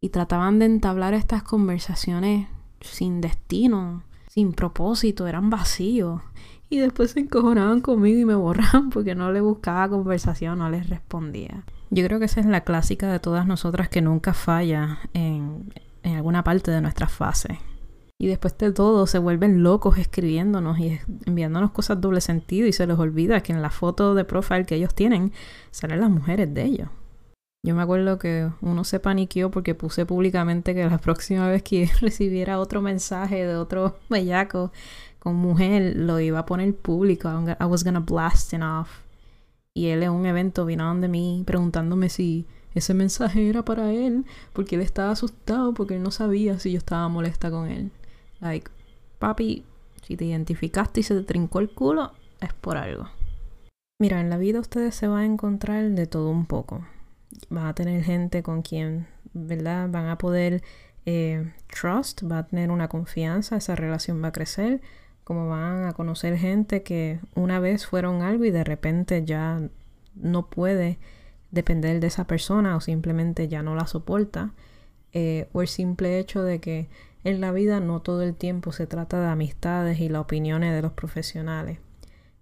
Y 0.00 0.10
trataban 0.10 0.58
de 0.58 0.66
entablar 0.66 1.14
estas 1.14 1.42
conversaciones 1.42 2.48
sin 2.80 3.20
destino, 3.20 4.02
sin 4.28 4.52
propósito, 4.52 5.26
eran 5.26 5.48
vacíos. 5.48 6.20
Y 6.68 6.78
después 6.78 7.12
se 7.12 7.20
encojonaban 7.20 7.80
conmigo 7.80 8.18
y 8.18 8.24
me 8.24 8.34
borraban 8.34 8.90
porque 8.90 9.14
no 9.14 9.32
le 9.32 9.40
buscaba 9.40 9.88
conversación, 9.88 10.58
no 10.58 10.70
les 10.70 10.88
respondía. 10.88 11.64
Yo 11.90 12.04
creo 12.04 12.18
que 12.18 12.24
esa 12.24 12.40
es 12.40 12.46
la 12.46 12.62
clásica 12.62 13.10
de 13.10 13.20
todas 13.20 13.46
nosotras 13.46 13.88
que 13.88 14.02
nunca 14.02 14.34
falla 14.34 14.98
en, 15.14 15.72
en 16.02 16.16
alguna 16.16 16.42
parte 16.42 16.70
de 16.70 16.80
nuestra 16.80 17.08
fase. 17.08 17.60
Y 18.18 18.28
después 18.28 18.56
de 18.56 18.72
todo 18.72 19.06
se 19.06 19.18
vuelven 19.18 19.62
locos 19.62 19.98
escribiéndonos 19.98 20.78
y 20.78 20.98
enviándonos 21.26 21.70
cosas 21.70 22.00
doble 22.00 22.22
sentido 22.22 22.66
y 22.66 22.72
se 22.72 22.86
les 22.86 22.98
olvida 22.98 23.42
que 23.42 23.52
en 23.52 23.60
la 23.60 23.70
foto 23.70 24.14
de 24.14 24.24
profile 24.24 24.64
que 24.64 24.74
ellos 24.74 24.94
tienen 24.94 25.32
salen 25.70 26.00
las 26.00 26.10
mujeres 26.10 26.52
de 26.52 26.64
ellos. 26.64 26.88
Yo 27.66 27.74
me 27.74 27.82
acuerdo 27.82 28.16
que 28.16 28.48
uno 28.60 28.84
se 28.84 29.00
paniqueó 29.00 29.50
porque 29.50 29.74
puse 29.74 30.06
públicamente 30.06 30.72
que 30.72 30.88
la 30.88 30.98
próxima 31.06 31.48
vez 31.48 31.64
que 31.64 31.90
recibiera 32.00 32.60
otro 32.60 32.80
mensaje 32.80 33.44
de 33.44 33.56
otro 33.56 33.98
bellaco 34.08 34.70
con 35.18 35.34
mujer 35.34 35.96
lo 35.96 36.20
iba 36.20 36.38
a 36.38 36.46
poner 36.46 36.72
público. 36.76 37.28
I 37.28 37.64
was 37.64 37.82
gonna 37.82 37.98
blast 37.98 38.52
it 38.52 38.62
off. 38.62 39.00
Y 39.74 39.88
él 39.88 40.04
en 40.04 40.12
un 40.12 40.26
evento 40.26 40.64
vino 40.64 40.84
donde 40.84 41.08
mí 41.08 41.42
preguntándome 41.44 42.08
si 42.08 42.46
ese 42.72 42.94
mensaje 42.94 43.48
era 43.48 43.64
para 43.64 43.92
él, 43.92 44.26
porque 44.52 44.76
él 44.76 44.82
estaba 44.82 45.10
asustado 45.10 45.74
porque 45.74 45.96
él 45.96 46.04
no 46.04 46.12
sabía 46.12 46.60
si 46.60 46.70
yo 46.70 46.78
estaba 46.78 47.08
molesta 47.08 47.50
con 47.50 47.68
él. 47.68 47.90
Like, 48.40 48.70
papi, 49.18 49.64
si 50.02 50.16
te 50.16 50.24
identificaste 50.24 51.00
y 51.00 51.02
se 51.02 51.16
te 51.16 51.24
trincó 51.24 51.58
el 51.58 51.70
culo, 51.70 52.12
es 52.40 52.52
por 52.52 52.76
algo. 52.76 53.08
Mira, 53.98 54.20
en 54.20 54.30
la 54.30 54.38
vida 54.38 54.60
ustedes 54.60 54.94
se 54.94 55.08
van 55.08 55.22
a 55.22 55.26
encontrar 55.26 55.90
de 55.90 56.06
todo 56.06 56.30
un 56.30 56.46
poco. 56.46 56.84
Van 57.48 57.66
a 57.66 57.74
tener 57.74 58.02
gente 58.02 58.42
con 58.42 58.62
quien, 58.62 59.06
¿verdad? 59.32 59.88
Van 59.90 60.08
a 60.08 60.18
poder 60.18 60.62
eh, 61.04 61.52
trust, 61.68 62.22
va 62.30 62.38
a 62.38 62.46
tener 62.46 62.70
una 62.70 62.88
confianza, 62.88 63.56
esa 63.56 63.76
relación 63.76 64.22
va 64.22 64.28
a 64.28 64.32
crecer 64.32 64.80
como 65.26 65.48
van 65.48 65.86
a 65.86 65.92
conocer 65.92 66.38
gente 66.38 66.84
que 66.84 67.18
una 67.34 67.58
vez 67.58 67.84
fueron 67.84 68.22
algo 68.22 68.44
y 68.44 68.52
de 68.52 68.62
repente 68.62 69.24
ya 69.24 69.60
no 70.14 70.48
puede 70.48 71.00
depender 71.50 71.98
de 71.98 72.06
esa 72.06 72.28
persona 72.28 72.76
o 72.76 72.80
simplemente 72.80 73.48
ya 73.48 73.60
no 73.60 73.74
la 73.74 73.88
soporta, 73.88 74.52
eh, 75.12 75.48
o 75.52 75.62
el 75.62 75.68
simple 75.68 76.20
hecho 76.20 76.44
de 76.44 76.60
que 76.60 76.88
en 77.24 77.40
la 77.40 77.50
vida 77.50 77.80
no 77.80 78.02
todo 78.02 78.22
el 78.22 78.36
tiempo 78.36 78.70
se 78.70 78.86
trata 78.86 79.20
de 79.20 79.26
amistades 79.26 79.98
y 79.98 80.08
las 80.08 80.22
opiniones 80.22 80.72
de 80.72 80.82
los 80.82 80.92
profesionales. 80.92 81.80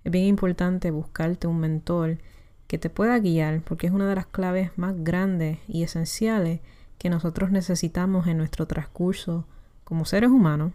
Es 0.05 0.13
bien 0.13 0.27
importante 0.27 0.91
buscarte 0.91 1.47
un 1.47 1.61
mentor 1.61 2.19
que 2.67 2.79
te 2.79 2.91
pueda 2.91 3.19
guiar 3.19 3.61
porque 3.63 3.87
es 3.87 3.93
una 3.93 4.09
de 4.09 4.15
las 4.15 4.27
claves 4.27 4.71
más 4.77 4.95
grandes 5.03 5.59
y 5.69 5.83
esenciales 5.83 6.61
que 6.99 7.11
nosotros 7.11 7.51
necesitamos 7.51 8.27
en 8.27 8.39
nuestro 8.39 8.67
transcurso 8.67 9.47
como 9.85 10.05
seres 10.05 10.31
humanos 10.31 10.73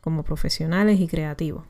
como 0.00 0.22
profesionales 0.22 1.00
y 1.00 1.08
creativos. 1.08 1.64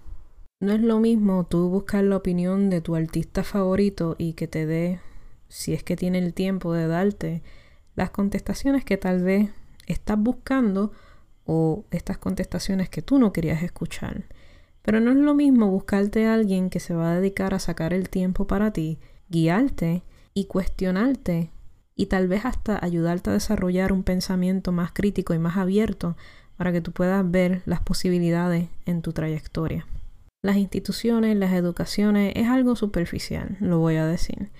No 0.61 0.73
es 0.73 0.81
lo 0.81 1.01
mismo 1.01 1.45
tú 1.45 1.69
buscar 1.69 2.05
la 2.05 2.17
opinión 2.17 2.71
de 2.71 2.81
tu 2.81 2.95
artista 2.97 3.45
favorito 3.45 4.17
y 4.19 4.35
que 4.35 4.49
te 4.49 4.67
dé, 4.67 5.01
si 5.49 5.73
es 5.73 5.83
que 5.83 5.97
tiene 5.97 6.19
el 6.19 6.35
tiempo 6.35 6.73
de 6.73 6.87
darte, 6.87 7.43
las 7.95 8.11
contestaciones 8.11 8.85
que 8.85 8.97
tal 8.97 9.23
vez 9.23 9.51
estás 9.87 10.19
buscando 10.19 10.93
o 11.45 11.85
estas 11.91 12.19
contestaciones 12.19 12.89
que 12.89 13.03
tú 13.03 13.19
no 13.19 13.33
querías 13.33 13.63
escuchar. 13.63 14.25
Pero 14.83 15.01
no 15.01 15.11
es 15.11 15.17
lo 15.17 15.35
mismo 15.35 15.69
buscarte 15.71 16.27
a 16.27 16.35
alguien 16.35 16.71
que 16.71 16.81
se 16.81 16.95
va 16.95 17.13
a 17.13 17.17
dedicar 17.17 17.55
a 17.55 17.59
sacar 17.59 17.93
el 17.93 18.09
tiempo 18.09 18.47
para 18.47 18.73
ti, 18.73 18.99
guiarte 19.29 20.03
y 20.35 20.47
cuestionarte 20.47 21.51
y 21.95 22.07
tal 22.07 22.29
vez 22.29 22.45
hasta 22.45 22.83
ayudarte 22.83 23.31
a 23.31 23.33
desarrollar 23.33 23.93
un 23.93 24.05
pensamiento 24.05 24.71
más 24.71 24.93
crítico 24.93 25.35
y 25.35 25.39
más 25.39 25.57
abierto 25.57 26.17
para 26.57 26.73
que 26.73 26.81
tú 26.81 26.93
puedas 26.93 27.29
ver 27.29 27.63
las 27.67 27.81
posibilidades 27.81 28.69
en 28.87 29.03
tu 29.03 29.13
trayectoria. 29.13 29.87
Las 30.43 30.57
instituciones, 30.57 31.37
las 31.37 31.53
educaciones 31.53 32.33
es 32.37 32.47
algo 32.47 32.77
superficial, 32.77 33.57
lo 33.61 33.81
voy 33.81 33.97
a 33.97 34.07
decir. 34.07 34.51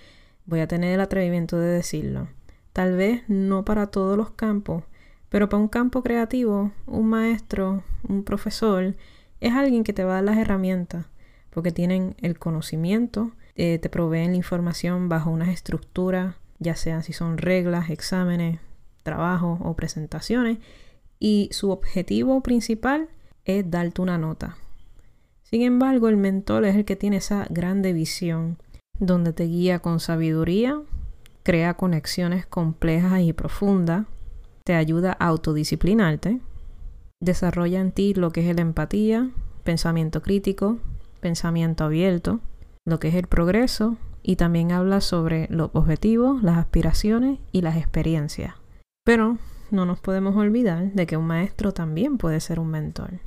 Voy 0.45 0.59
a 0.59 0.67
tener 0.67 0.93
el 0.93 0.99
atrevimiento 0.99 1.57
de 1.57 1.69
decirlo. 1.69 2.27
Tal 2.73 2.97
vez 2.97 3.23
no 3.29 3.63
para 3.63 3.87
todos 3.87 4.17
los 4.17 4.31
campos, 4.31 4.83
pero 5.29 5.47
para 5.47 5.61
un 5.61 5.69
campo 5.69 6.03
creativo, 6.03 6.71
un 6.85 7.07
maestro, 7.07 7.83
un 8.07 8.23
profesor, 8.23 8.95
es 9.39 9.53
alguien 9.53 9.85
que 9.85 9.93
te 9.93 10.03
va 10.03 10.11
a 10.11 10.15
dar 10.15 10.23
las 10.25 10.37
herramientas, 10.37 11.05
porque 11.49 11.71
tienen 11.71 12.15
el 12.17 12.37
conocimiento, 12.37 13.31
eh, 13.61 13.77
te 13.77 13.89
proveen 13.89 14.31
la 14.31 14.37
información 14.37 15.09
bajo 15.09 15.29
unas 15.29 15.49
estructuras, 15.49 16.35
ya 16.59 16.77
sean 16.77 17.03
si 17.03 17.11
son 17.11 17.37
reglas, 17.37 17.89
exámenes, 17.89 18.61
trabajos 19.03 19.59
o 19.61 19.75
presentaciones, 19.75 20.59
y 21.19 21.49
su 21.51 21.69
objetivo 21.69 22.41
principal 22.41 23.09
es 23.43 23.69
darte 23.69 24.01
una 24.01 24.17
nota. 24.17 24.55
Sin 25.43 25.61
embargo, 25.61 26.07
el 26.07 26.15
mentor 26.15 26.63
es 26.63 26.77
el 26.77 26.85
que 26.85 26.95
tiene 26.95 27.17
esa 27.17 27.47
grande 27.49 27.91
visión, 27.91 28.57
donde 28.97 29.33
te 29.33 29.43
guía 29.43 29.79
con 29.79 29.99
sabiduría, 29.99 30.81
crea 31.43 31.73
conexiones 31.73 32.45
complejas 32.45 33.19
y 33.23 33.33
profundas, 33.33 34.05
te 34.63 34.73
ayuda 34.73 35.17
a 35.19 35.27
autodisciplinarte, 35.27 36.39
desarrolla 37.19 37.81
en 37.81 37.91
ti 37.91 38.13
lo 38.13 38.31
que 38.31 38.49
es 38.49 38.55
la 38.55 38.61
empatía, 38.61 39.31
pensamiento 39.65 40.21
crítico, 40.21 40.79
pensamiento 41.19 41.83
abierto, 41.83 42.39
lo 42.85 42.99
que 42.99 43.09
es 43.09 43.15
el 43.15 43.27
progreso 43.27 43.97
y 44.23 44.35
también 44.35 44.71
habla 44.71 45.01
sobre 45.01 45.47
los 45.49 45.69
objetivos, 45.73 46.43
las 46.43 46.57
aspiraciones 46.57 47.39
y 47.51 47.61
las 47.61 47.77
experiencias. 47.77 48.55
Pero 49.05 49.37
no 49.71 49.85
nos 49.85 49.99
podemos 49.99 50.35
olvidar 50.35 50.91
de 50.91 51.07
que 51.07 51.17
un 51.17 51.27
maestro 51.27 51.73
también 51.73 52.17
puede 52.17 52.39
ser 52.39 52.59
un 52.59 52.69
mentor. 52.69 53.19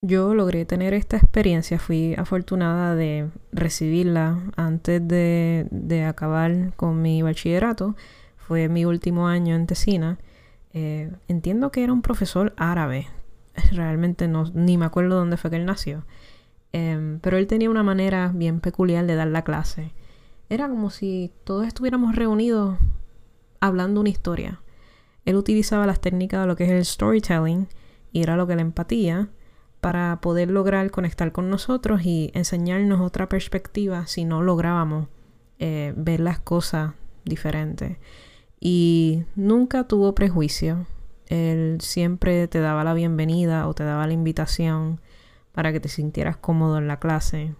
Yo 0.00 0.34
logré 0.34 0.64
tener 0.64 0.94
esta 0.94 1.16
experiencia, 1.16 1.78
fui 1.78 2.14
afortunada 2.14 2.94
de 2.94 3.30
recibirla 3.52 4.38
antes 4.56 5.06
de, 5.06 5.66
de 5.70 6.04
acabar 6.04 6.72
con 6.76 7.02
mi 7.02 7.22
bachillerato, 7.22 7.96
fue 8.36 8.68
mi 8.68 8.84
último 8.84 9.26
año 9.26 9.56
en 9.56 9.66
Tesina. 9.66 10.18
Eh, 10.72 11.10
entiendo 11.26 11.72
que 11.72 11.82
era 11.82 11.92
un 11.92 12.02
profesor 12.02 12.54
árabe, 12.56 13.08
realmente 13.72 14.28
no, 14.28 14.44
ni 14.54 14.78
me 14.78 14.84
acuerdo 14.84 15.16
dónde 15.16 15.36
fue 15.36 15.50
que 15.50 15.56
él 15.56 15.66
nació, 15.66 16.04
em, 16.72 17.20
pero 17.20 17.36
él 17.36 17.46
tenía 17.46 17.70
una 17.70 17.82
manera 17.82 18.32
bien 18.34 18.60
peculiar 18.60 19.06
de 19.06 19.14
dar 19.14 19.28
la 19.28 19.42
clase. 19.42 19.92
Era 20.48 20.68
como 20.68 20.90
si 20.90 21.32
todos 21.44 21.66
estuviéramos 21.66 22.16
reunidos 22.16 22.78
hablando 23.60 24.00
una 24.00 24.10
historia. 24.10 24.60
Él 25.24 25.36
utilizaba 25.36 25.86
las 25.86 26.00
técnicas 26.00 26.40
de 26.40 26.46
lo 26.46 26.56
que 26.56 26.64
es 26.64 26.70
el 26.70 26.84
storytelling 26.84 27.68
y 28.12 28.22
era 28.22 28.36
lo 28.36 28.46
que 28.46 28.56
la 28.56 28.62
empatía 28.62 29.28
para 29.80 30.20
poder 30.20 30.50
lograr 30.50 30.90
conectar 30.90 31.32
con 31.32 31.50
nosotros 31.50 32.02
y 32.04 32.30
enseñarnos 32.34 33.00
otra 33.00 33.28
perspectiva 33.28 34.06
si 34.06 34.24
no 34.24 34.42
lográbamos 34.42 35.08
eh, 35.58 35.92
ver 35.96 36.20
las 36.20 36.38
cosas 36.38 36.92
diferentes. 37.24 37.98
Y 38.60 39.24
nunca 39.36 39.86
tuvo 39.86 40.14
prejuicio. 40.14 40.86
Él 41.26 41.78
siempre 41.80 42.48
te 42.48 42.60
daba 42.60 42.82
la 42.82 42.94
bienvenida 42.94 43.68
o 43.68 43.74
te 43.74 43.84
daba 43.84 44.06
la 44.06 44.14
invitación 44.14 45.00
para 45.58 45.72
que 45.72 45.80
te 45.80 45.88
sintieras 45.88 46.36
cómodo 46.36 46.78
en 46.78 46.86
la 46.86 47.00
clase. 47.00 47.52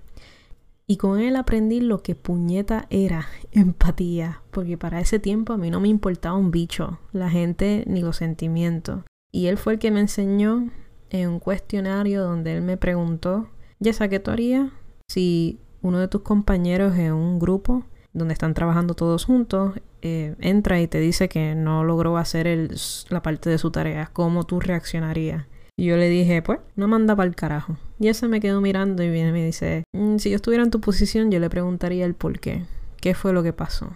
Y 0.86 0.98
con 0.98 1.18
él 1.18 1.34
aprendí 1.34 1.80
lo 1.80 2.00
que 2.00 2.14
puñeta 2.14 2.86
era 2.90 3.26
empatía, 3.50 4.40
porque 4.52 4.78
para 4.78 5.00
ese 5.00 5.18
tiempo 5.18 5.52
a 5.52 5.56
mí 5.56 5.68
no 5.68 5.80
me 5.80 5.88
importaba 5.88 6.36
un 6.36 6.52
bicho, 6.52 7.00
la 7.10 7.28
gente 7.28 7.82
ni 7.88 8.00
los 8.00 8.18
sentimientos. 8.18 9.02
Y 9.32 9.46
él 9.46 9.58
fue 9.58 9.72
el 9.72 9.78
que 9.80 9.90
me 9.90 9.98
enseñó 9.98 10.70
en 11.10 11.28
un 11.28 11.40
cuestionario 11.40 12.22
donde 12.22 12.54
él 12.54 12.62
me 12.62 12.76
preguntó, 12.76 13.48
Yesa, 13.80 14.06
¿qué 14.06 14.20
tú 14.20 14.30
harías 14.30 14.70
si 15.08 15.58
uno 15.82 15.98
de 15.98 16.06
tus 16.06 16.22
compañeros 16.22 16.96
en 16.96 17.14
un 17.14 17.40
grupo 17.40 17.82
donde 18.12 18.34
están 18.34 18.54
trabajando 18.54 18.94
todos 18.94 19.24
juntos 19.24 19.74
eh, 20.02 20.36
entra 20.38 20.80
y 20.80 20.86
te 20.86 21.00
dice 21.00 21.28
que 21.28 21.56
no 21.56 21.82
logró 21.82 22.16
hacer 22.16 22.46
el, 22.46 22.78
la 23.08 23.22
parte 23.22 23.50
de 23.50 23.58
su 23.58 23.72
tarea? 23.72 24.08
¿Cómo 24.12 24.46
tú 24.46 24.60
reaccionarías? 24.60 25.46
Y 25.78 25.84
yo 25.84 25.96
le 25.96 26.08
dije, 26.08 26.42
pues, 26.42 26.58
no 26.74 26.88
manda 26.88 27.14
para 27.14 27.28
el 27.28 27.36
carajo. 27.36 27.76
Y 28.00 28.08
ese 28.08 28.26
me 28.26 28.40
quedó 28.40 28.60
mirando 28.60 29.04
y 29.04 29.10
viene 29.10 29.28
y 29.28 29.32
me 29.32 29.46
dice, 29.46 29.84
mm, 29.92 30.16
si 30.16 30.28
yo 30.28 30.34
estuviera 30.34 30.64
en 30.64 30.72
tu 30.72 30.80
posición, 30.80 31.30
yo 31.30 31.38
le 31.38 31.48
preguntaría 31.48 32.04
el 32.04 32.14
por 32.14 32.40
qué. 32.40 32.64
¿Qué 33.00 33.14
fue 33.14 33.32
lo 33.32 33.44
que 33.44 33.52
pasó? 33.52 33.92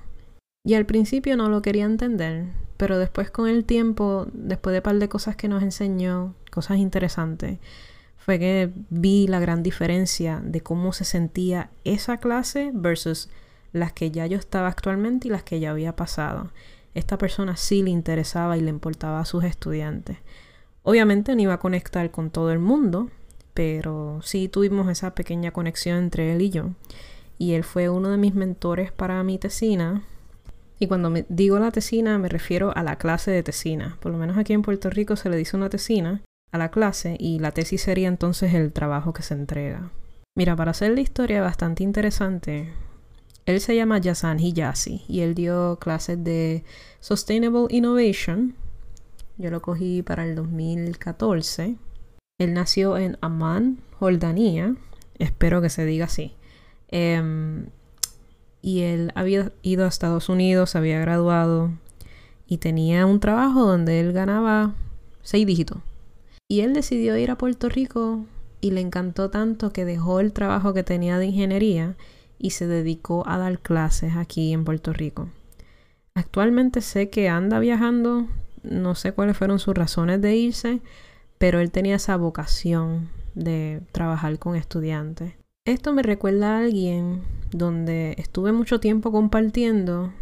Y 0.64 0.74
al 0.74 0.86
principio 0.86 1.36
no 1.36 1.48
lo 1.48 1.60
quería 1.60 1.84
entender, 1.84 2.46
pero 2.76 2.98
después 2.98 3.32
con 3.32 3.48
el 3.48 3.64
tiempo, 3.64 4.28
después 4.32 4.72
de 4.74 4.78
un 4.78 4.82
par 4.84 4.98
de 5.00 5.08
cosas 5.08 5.34
que 5.34 5.48
nos 5.48 5.64
enseñó, 5.64 6.36
cosas 6.52 6.78
interesantes, 6.78 7.58
fue 8.16 8.38
que 8.38 8.70
vi 8.88 9.26
la 9.26 9.40
gran 9.40 9.64
diferencia 9.64 10.40
de 10.44 10.60
cómo 10.60 10.92
se 10.92 11.04
sentía 11.04 11.70
esa 11.82 12.18
clase 12.18 12.70
versus 12.72 13.28
las 13.72 13.92
que 13.92 14.12
ya 14.12 14.28
yo 14.28 14.38
estaba 14.38 14.68
actualmente 14.68 15.26
y 15.26 15.32
las 15.32 15.42
que 15.42 15.58
ya 15.58 15.72
había 15.72 15.96
pasado. 15.96 16.52
Esta 16.94 17.18
persona 17.18 17.56
sí 17.56 17.82
le 17.82 17.90
interesaba 17.90 18.56
y 18.56 18.60
le 18.60 18.70
importaba 18.70 19.18
a 19.18 19.24
sus 19.24 19.42
estudiantes. 19.42 20.18
Obviamente 20.82 21.34
no 21.34 21.42
iba 21.42 21.54
a 21.54 21.60
conectar 21.60 22.10
con 22.10 22.30
todo 22.30 22.50
el 22.50 22.58
mundo, 22.58 23.10
pero 23.54 24.20
sí 24.22 24.48
tuvimos 24.48 24.88
esa 24.88 25.14
pequeña 25.14 25.52
conexión 25.52 25.98
entre 25.98 26.32
él 26.32 26.42
y 26.42 26.50
yo. 26.50 26.70
Y 27.38 27.54
él 27.54 27.64
fue 27.64 27.88
uno 27.88 28.10
de 28.10 28.16
mis 28.16 28.34
mentores 28.34 28.92
para 28.92 29.22
mi 29.22 29.38
tesina. 29.38 30.02
Y 30.78 30.88
cuando 30.88 31.10
me 31.10 31.24
digo 31.28 31.58
la 31.58 31.70
tesina 31.70 32.18
me 32.18 32.28
refiero 32.28 32.76
a 32.76 32.82
la 32.82 32.96
clase 32.96 33.30
de 33.30 33.42
tesina. 33.42 33.96
Por 34.00 34.12
lo 34.12 34.18
menos 34.18 34.36
aquí 34.36 34.52
en 34.52 34.62
Puerto 34.62 34.90
Rico 34.90 35.16
se 35.16 35.28
le 35.28 35.36
dice 35.36 35.56
una 35.56 35.70
tesina 35.70 36.22
a 36.50 36.58
la 36.58 36.70
clase 36.70 37.16
y 37.18 37.38
la 37.38 37.52
tesis 37.52 37.82
sería 37.82 38.08
entonces 38.08 38.54
el 38.54 38.72
trabajo 38.72 39.12
que 39.12 39.22
se 39.22 39.34
entrega. 39.34 39.90
Mira, 40.36 40.56
para 40.56 40.70
hacer 40.70 40.92
la 40.92 41.00
historia 41.00 41.42
bastante 41.42 41.82
interesante, 41.82 42.72
él 43.44 43.60
se 43.60 43.76
llama 43.76 43.98
Yasan 43.98 44.38
Hiyashi 44.38 45.04
y 45.08 45.20
él 45.20 45.34
dio 45.34 45.78
clases 45.80 46.22
de 46.22 46.64
Sustainable 47.00 47.66
Innovation. 47.70 48.54
Yo 49.42 49.50
lo 49.50 49.60
cogí 49.60 50.02
para 50.02 50.24
el 50.24 50.36
2014. 50.36 51.76
Él 52.38 52.54
nació 52.54 52.96
en 52.96 53.18
Amman, 53.20 53.80
Jordania. 53.98 54.76
Espero 55.18 55.60
que 55.60 55.68
se 55.68 55.84
diga 55.84 56.04
así. 56.04 56.36
Em, 56.86 57.66
y 58.60 58.82
él 58.82 59.10
había 59.16 59.50
ido 59.62 59.84
a 59.84 59.88
Estados 59.88 60.28
Unidos, 60.28 60.76
había 60.76 61.00
graduado 61.00 61.72
y 62.46 62.58
tenía 62.58 63.04
un 63.04 63.18
trabajo 63.18 63.64
donde 63.66 63.98
él 63.98 64.12
ganaba 64.12 64.76
seis 65.22 65.44
dígitos. 65.44 65.78
Y 66.46 66.60
él 66.60 66.72
decidió 66.72 67.16
ir 67.16 67.32
a 67.32 67.36
Puerto 67.36 67.68
Rico 67.68 68.24
y 68.60 68.70
le 68.70 68.80
encantó 68.80 69.28
tanto 69.28 69.72
que 69.72 69.84
dejó 69.84 70.20
el 70.20 70.32
trabajo 70.32 70.72
que 70.72 70.84
tenía 70.84 71.18
de 71.18 71.26
ingeniería 71.26 71.96
y 72.38 72.50
se 72.50 72.68
dedicó 72.68 73.26
a 73.26 73.38
dar 73.38 73.58
clases 73.58 74.14
aquí 74.14 74.52
en 74.52 74.64
Puerto 74.64 74.92
Rico. 74.92 75.30
Actualmente 76.14 76.80
sé 76.80 77.10
que 77.10 77.28
anda 77.28 77.58
viajando, 77.58 78.28
no 78.62 78.94
sé 78.94 79.12
cuáles 79.12 79.36
fueron 79.36 79.58
sus 79.58 79.74
razones 79.74 80.20
de 80.20 80.36
irse, 80.36 80.80
pero 81.38 81.60
él 81.60 81.70
tenía 81.70 81.96
esa 81.96 82.16
vocación 82.16 83.08
de 83.34 83.82
trabajar 83.92 84.38
con 84.38 84.56
estudiantes. 84.56 85.34
Esto 85.64 85.92
me 85.92 86.02
recuerda 86.02 86.56
a 86.56 86.58
alguien 86.58 87.22
donde 87.52 88.14
estuve 88.18 88.52
mucho 88.52 88.80
tiempo 88.80 89.12
compartiendo 89.12 90.12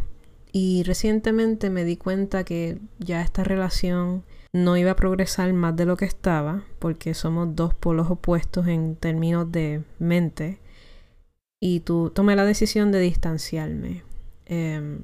y 0.51 0.83
recientemente 0.83 1.69
me 1.69 1.83
di 1.83 1.97
cuenta 1.97 2.43
que 2.43 2.79
ya 2.99 3.21
esta 3.21 3.43
relación 3.43 4.23
no 4.53 4.75
iba 4.75 4.91
a 4.91 4.95
progresar 4.95 5.53
más 5.53 5.75
de 5.75 5.85
lo 5.85 5.95
que 5.95 6.05
estaba, 6.05 6.63
porque 6.79 7.13
somos 7.13 7.55
dos 7.55 7.73
polos 7.73 8.11
opuestos 8.11 8.67
en 8.67 8.95
términos 8.95 9.51
de 9.51 9.83
mente. 9.97 10.59
Y 11.61 11.81
tú 11.81 12.11
tomé 12.13 12.35
la 12.35 12.43
decisión 12.43 12.91
de 12.91 12.99
distanciarme. 12.99 14.03
Em, 14.45 15.03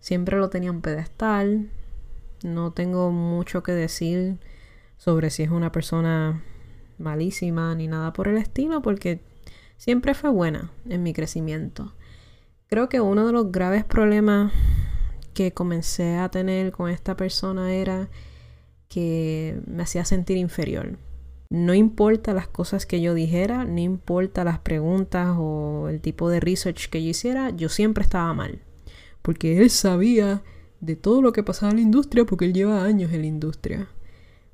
siempre 0.00 0.38
lo 0.38 0.50
tenía 0.50 0.72
un 0.72 0.80
pedestal. 0.80 1.70
No 2.42 2.72
tengo 2.72 3.10
mucho 3.10 3.62
que 3.62 3.72
decir 3.72 4.38
sobre 4.96 5.30
si 5.30 5.42
es 5.42 5.50
una 5.50 5.72
persona 5.72 6.42
malísima 6.98 7.74
ni 7.74 7.88
nada 7.88 8.12
por 8.12 8.28
el 8.28 8.36
estilo, 8.36 8.82
porque 8.82 9.20
siempre 9.76 10.14
fue 10.14 10.30
buena 10.30 10.70
en 10.88 11.02
mi 11.02 11.12
crecimiento. 11.12 11.94
Creo 12.68 12.88
que 12.88 13.00
uno 13.00 13.26
de 13.26 13.32
los 13.32 13.50
graves 13.50 13.84
problemas 13.84 14.52
que 15.34 15.52
comencé 15.52 16.16
a 16.16 16.28
tener 16.28 16.72
con 16.72 16.90
esta 16.90 17.16
persona 17.16 17.72
era 17.72 18.08
que 18.88 19.60
me 19.66 19.82
hacía 19.82 20.04
sentir 20.04 20.36
inferior. 20.36 20.98
No 21.48 21.74
importa 21.74 22.32
las 22.32 22.46
cosas 22.46 22.86
que 22.86 23.00
yo 23.00 23.14
dijera, 23.14 23.64
no 23.64 23.80
importa 23.80 24.44
las 24.44 24.60
preguntas 24.60 25.34
o 25.38 25.88
el 25.88 26.00
tipo 26.00 26.30
de 26.30 26.40
research 26.40 26.88
que 26.88 27.02
yo 27.02 27.10
hiciera, 27.10 27.50
yo 27.50 27.68
siempre 27.68 28.04
estaba 28.04 28.32
mal. 28.34 28.60
Porque 29.22 29.60
él 29.60 29.70
sabía 29.70 30.42
de 30.80 30.96
todo 30.96 31.22
lo 31.22 31.32
que 31.32 31.42
pasaba 31.42 31.70
en 31.70 31.76
la 31.76 31.82
industria 31.82 32.24
porque 32.24 32.46
él 32.46 32.54
lleva 32.54 32.84
años 32.84 33.12
en 33.12 33.20
la 33.20 33.26
industria. 33.26 33.88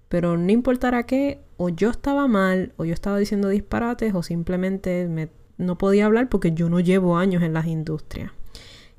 Pero 0.08 0.36
no 0.36 0.50
importara 0.52 1.04
qué, 1.04 1.40
o 1.56 1.68
yo 1.68 1.90
estaba 1.90 2.28
mal, 2.28 2.72
o 2.76 2.84
yo 2.84 2.92
estaba 2.92 3.18
diciendo 3.18 3.48
disparates, 3.48 4.14
o 4.14 4.22
simplemente 4.22 5.08
me, 5.08 5.30
no 5.58 5.78
podía 5.78 6.06
hablar 6.06 6.28
porque 6.28 6.52
yo 6.52 6.68
no 6.68 6.80
llevo 6.80 7.16
años 7.16 7.42
en 7.42 7.52
las 7.52 7.66
industrias. 7.66 8.32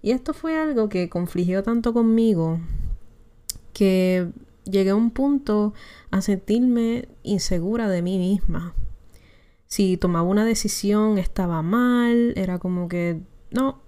Y 0.01 0.11
esto 0.11 0.33
fue 0.33 0.57
algo 0.57 0.89
que 0.89 1.09
confligió 1.09 1.63
tanto 1.63 1.93
conmigo 1.93 2.59
que 3.73 4.29
llegué 4.63 4.91
a 4.91 4.95
un 4.95 5.11
punto 5.11 5.73
a 6.11 6.21
sentirme 6.21 7.07
insegura 7.23 7.89
de 7.89 8.01
mí 8.01 8.17
misma. 8.17 8.73
Si 9.67 9.97
tomaba 9.97 10.27
una 10.27 10.45
decisión 10.45 11.17
estaba 11.17 11.61
mal, 11.61 12.33
era 12.37 12.57
como 12.57 12.87
que, 12.87 13.21
no, 13.51 13.81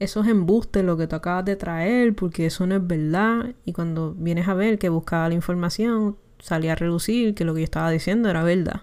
eso 0.00 0.22
es 0.22 0.28
embuste 0.28 0.82
lo 0.82 0.96
que 0.96 1.06
tú 1.06 1.16
acabas 1.16 1.44
de 1.44 1.56
traer, 1.56 2.14
porque 2.14 2.46
eso 2.46 2.66
no 2.66 2.74
es 2.74 2.86
verdad. 2.86 3.54
Y 3.66 3.74
cuando 3.74 4.14
vienes 4.14 4.48
a 4.48 4.54
ver 4.54 4.78
que 4.78 4.88
buscaba 4.88 5.28
la 5.28 5.34
información, 5.34 6.16
salía 6.38 6.72
a 6.72 6.74
reducir 6.74 7.34
que 7.34 7.44
lo 7.44 7.52
que 7.54 7.60
yo 7.60 7.64
estaba 7.64 7.90
diciendo 7.90 8.30
era 8.30 8.42
verdad. 8.42 8.82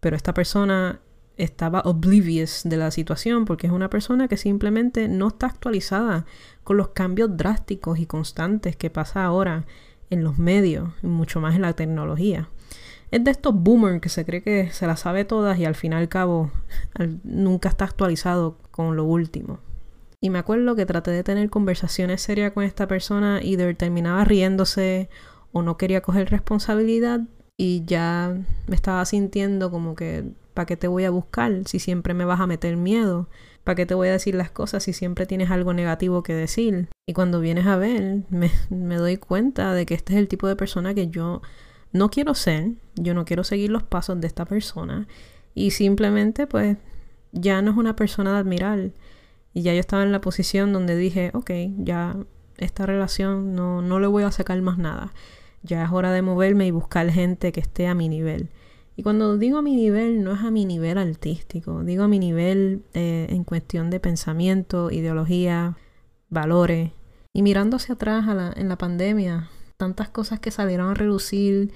Pero 0.00 0.16
esta 0.16 0.34
persona 0.34 1.00
estaba 1.36 1.80
oblivious 1.84 2.62
de 2.64 2.76
la 2.76 2.90
situación 2.90 3.44
porque 3.44 3.68
es 3.68 3.72
una 3.72 3.88
persona 3.88 4.26
que 4.26 4.36
simplemente 4.36 5.08
no 5.08 5.28
está 5.28 5.46
actualizada 5.46 6.26
con 6.64 6.76
los 6.76 6.88
cambios 6.88 7.36
drásticos 7.36 8.00
y 8.00 8.06
constantes 8.06 8.76
que 8.76 8.90
pasa 8.90 9.24
ahora 9.24 9.64
en 10.10 10.24
los 10.24 10.38
medios 10.38 10.90
y 11.04 11.06
mucho 11.06 11.40
más 11.40 11.54
en 11.54 11.62
la 11.62 11.72
tecnología. 11.74 12.48
Es 13.12 13.22
de 13.22 13.30
estos 13.30 13.54
boomers 13.54 14.00
que 14.00 14.08
se 14.08 14.24
cree 14.24 14.42
que 14.42 14.70
se 14.72 14.88
las 14.88 15.00
sabe 15.00 15.24
todas 15.24 15.56
y 15.58 15.66
al 15.66 15.76
fin 15.76 15.92
y 15.92 15.96
al 15.96 16.08
cabo 16.08 16.50
nunca 17.22 17.68
está 17.68 17.84
actualizado 17.84 18.58
con 18.72 18.96
lo 18.96 19.04
último. 19.04 19.60
Y 20.22 20.30
me 20.30 20.38
acuerdo 20.38 20.76
que 20.76 20.86
traté 20.86 21.10
de 21.10 21.24
tener 21.24 21.50
conversaciones 21.50 22.22
serias 22.22 22.52
con 22.52 22.62
esta 22.62 22.86
persona 22.86 23.40
y 23.42 23.56
terminaba 23.74 24.24
riéndose 24.24 25.10
o 25.50 25.62
no 25.62 25.76
quería 25.76 26.00
coger 26.00 26.30
responsabilidad 26.30 27.22
y 27.56 27.82
ya 27.86 28.40
me 28.68 28.76
estaba 28.76 29.04
sintiendo 29.04 29.72
como 29.72 29.96
que 29.96 30.24
¿para 30.54 30.66
qué 30.66 30.76
te 30.76 30.86
voy 30.86 31.06
a 31.06 31.10
buscar 31.10 31.62
si 31.66 31.80
siempre 31.80 32.14
me 32.14 32.24
vas 32.24 32.38
a 32.38 32.46
meter 32.46 32.76
miedo? 32.76 33.28
¿Para 33.64 33.74
qué 33.74 33.84
te 33.84 33.94
voy 33.94 34.08
a 34.08 34.12
decir 34.12 34.36
las 34.36 34.52
cosas 34.52 34.84
si 34.84 34.92
siempre 34.92 35.26
tienes 35.26 35.50
algo 35.50 35.74
negativo 35.74 36.22
que 36.22 36.34
decir? 36.34 36.88
Y 37.04 37.14
cuando 37.14 37.40
vienes 37.40 37.66
a 37.66 37.76
ver, 37.76 38.22
me, 38.30 38.52
me 38.70 38.98
doy 38.98 39.16
cuenta 39.16 39.74
de 39.74 39.86
que 39.86 39.94
este 39.94 40.12
es 40.12 40.20
el 40.20 40.28
tipo 40.28 40.46
de 40.46 40.54
persona 40.54 40.94
que 40.94 41.08
yo 41.08 41.42
no 41.90 42.10
quiero 42.10 42.36
ser, 42.36 42.74
yo 42.94 43.12
no 43.14 43.24
quiero 43.24 43.42
seguir 43.42 43.70
los 43.70 43.82
pasos 43.82 44.20
de 44.20 44.28
esta 44.28 44.44
persona 44.44 45.08
y 45.52 45.72
simplemente 45.72 46.46
pues 46.46 46.76
ya 47.32 47.60
no 47.60 47.72
es 47.72 47.76
una 47.76 47.96
persona 47.96 48.34
de 48.34 48.38
admirar. 48.38 48.92
Y 49.54 49.62
ya 49.62 49.74
yo 49.74 49.80
estaba 49.80 50.02
en 50.02 50.12
la 50.12 50.20
posición 50.20 50.72
donde 50.72 50.96
dije, 50.96 51.30
ok, 51.34 51.50
ya 51.78 52.16
esta 52.56 52.86
relación 52.86 53.54
no, 53.54 53.82
no 53.82 54.00
le 54.00 54.06
voy 54.06 54.22
a 54.22 54.30
sacar 54.30 54.60
más 54.62 54.78
nada. 54.78 55.12
Ya 55.62 55.84
es 55.84 55.90
hora 55.92 56.12
de 56.12 56.22
moverme 56.22 56.66
y 56.66 56.70
buscar 56.70 57.10
gente 57.10 57.52
que 57.52 57.60
esté 57.60 57.86
a 57.86 57.94
mi 57.94 58.08
nivel. 58.08 58.50
Y 58.96 59.02
cuando 59.02 59.38
digo 59.38 59.58
a 59.58 59.62
mi 59.62 59.74
nivel, 59.74 60.22
no 60.22 60.32
es 60.34 60.40
a 60.40 60.50
mi 60.50 60.64
nivel 60.64 60.98
artístico, 60.98 61.82
digo 61.82 62.04
a 62.04 62.08
mi 62.08 62.18
nivel 62.18 62.82
eh, 62.92 63.26
en 63.30 63.44
cuestión 63.44 63.90
de 63.90 64.00
pensamiento, 64.00 64.90
ideología, 64.90 65.76
valores. 66.28 66.90
Y 67.32 67.42
mirando 67.42 67.76
hacia 67.76 67.94
atrás 67.94 68.26
en 68.56 68.68
la 68.68 68.76
pandemia, 68.76 69.48
tantas 69.78 70.10
cosas 70.10 70.40
que 70.40 70.50
salieron 70.50 70.90
a 70.90 70.94
relucir 70.94 71.72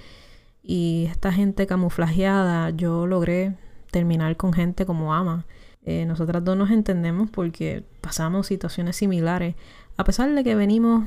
y 0.62 1.06
esta 1.10 1.32
gente 1.32 1.66
camuflajeada, 1.66 2.70
yo 2.70 3.06
logré 3.06 3.56
terminar 3.90 4.36
con 4.36 4.52
gente 4.52 4.84
como 4.84 5.14
ama. 5.14 5.46
Eh, 5.86 6.04
nosotras 6.04 6.44
dos 6.44 6.56
nos 6.56 6.72
entendemos 6.72 7.30
porque 7.30 7.84
pasamos 8.00 8.48
situaciones 8.48 8.96
similares, 8.96 9.54
a 9.96 10.02
pesar 10.02 10.34
de 10.34 10.42
que 10.42 10.56
venimos 10.56 11.04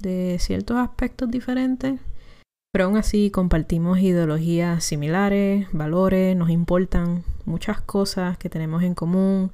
de 0.00 0.36
ciertos 0.40 0.76
aspectos 0.76 1.30
diferentes, 1.30 2.00
pero 2.72 2.86
aún 2.86 2.96
así 2.96 3.30
compartimos 3.30 4.00
ideologías 4.00 4.82
similares, 4.82 5.68
valores, 5.72 6.36
nos 6.36 6.50
importan 6.50 7.22
muchas 7.44 7.80
cosas 7.80 8.36
que 8.38 8.50
tenemos 8.50 8.82
en 8.82 8.94
común 8.94 9.52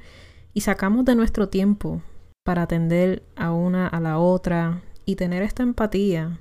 y 0.54 0.62
sacamos 0.62 1.04
de 1.04 1.14
nuestro 1.14 1.50
tiempo 1.50 2.00
para 2.42 2.62
atender 2.62 3.22
a 3.36 3.52
una 3.52 3.86
a 3.86 4.00
la 4.00 4.18
otra 4.18 4.80
y 5.04 5.16
tener 5.16 5.42
esta 5.42 5.62
empatía. 5.62 6.38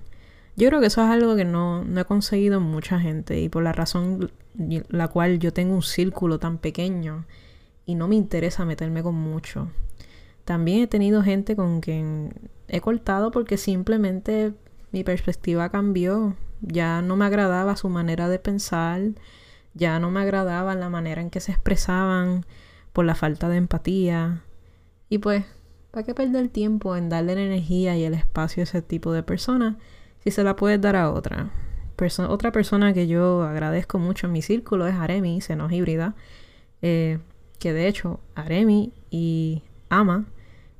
Yo 0.56 0.70
creo 0.70 0.80
que 0.80 0.88
eso 0.88 1.04
es 1.04 1.10
algo 1.10 1.36
que 1.36 1.46
no, 1.46 1.84
no 1.84 2.00
he 2.02 2.06
conseguido 2.06 2.62
mucha 2.62 3.00
gente 3.00 3.42
y 3.42 3.50
por 3.50 3.64
la 3.64 3.74
razón 3.74 4.32
la 4.90 5.08
cual 5.10 5.40
yo 5.40 5.52
tengo 5.52 5.76
un 5.76 5.82
círculo 5.82 6.40
tan 6.40 6.58
pequeño 6.58 7.26
y 7.86 7.96
no 7.96 8.08
me 8.08 8.15
interesa 8.15 8.65
meterme 8.65 9.04
con 9.04 9.15
mucho. 9.15 9.69
También 10.46 10.82
he 10.82 10.88
tenido 10.88 11.24
gente 11.24 11.56
con 11.56 11.82
quien 11.82 12.34
he 12.67 12.82
cortado 12.82 13.32
porque 13.32 13.58
simplemente 13.58 14.54
mi 14.91 15.04
perspectiva 15.04 15.69
cambió. 15.69 16.36
Ya 16.62 17.02
no 17.02 17.15
me 17.15 17.26
agradaba 17.26 17.76
su 17.76 17.89
manera 17.89 18.30
de 18.30 18.39
pensar, 18.39 19.02
ya 19.74 20.00
no 20.00 20.12
me 20.12 20.22
agradaba 20.22 20.76
la 20.76 20.89
manera 20.89 21.22
en 21.22 21.30
que 21.30 21.39
se 21.39 21.52
expresaban 21.52 22.46
por 22.93 23.06
la 23.06 23.15
falta 23.15 23.50
de 23.50 23.58
empatía. 23.58 24.43
Y 25.10 25.17
pues, 25.17 25.46
¿para 25.91 26.06
qué 26.06 26.13
perder 26.13 26.50
tiempo 26.50 26.96
en 26.96 27.10
darle 27.10 27.36
la 27.36 27.41
energía 27.41 27.98
y 27.98 28.04
el 28.04 28.13
espacio 28.13 28.62
a 28.62 28.65
ese 28.65 28.82
tipo 28.82 29.12
de 29.12 29.24
personas 29.24 29.76
si 30.24 30.32
se 30.32 30.43
la 30.43 30.56
puedes 30.56 30.80
dar 30.80 30.96
a 30.96 31.12
otra? 31.12 31.52
otra 32.28 32.52
persona 32.52 32.93
que 32.93 33.08
yo 33.08 33.43
agradezco 33.43 33.98
mucho 33.98 34.28
en 34.28 34.34
mi 34.34 34.41
círculo 34.41 34.88
es 34.88 34.96
Aremi, 34.96 35.39
se 35.39 35.56
nos 35.56 35.72
híbrida. 35.72 36.15
Eh, 36.82 37.19
que 37.63 37.71
de 37.71 37.88
hecho 37.88 38.19
Aremi 38.36 38.91
y 39.10 39.63
Ama 39.88 40.26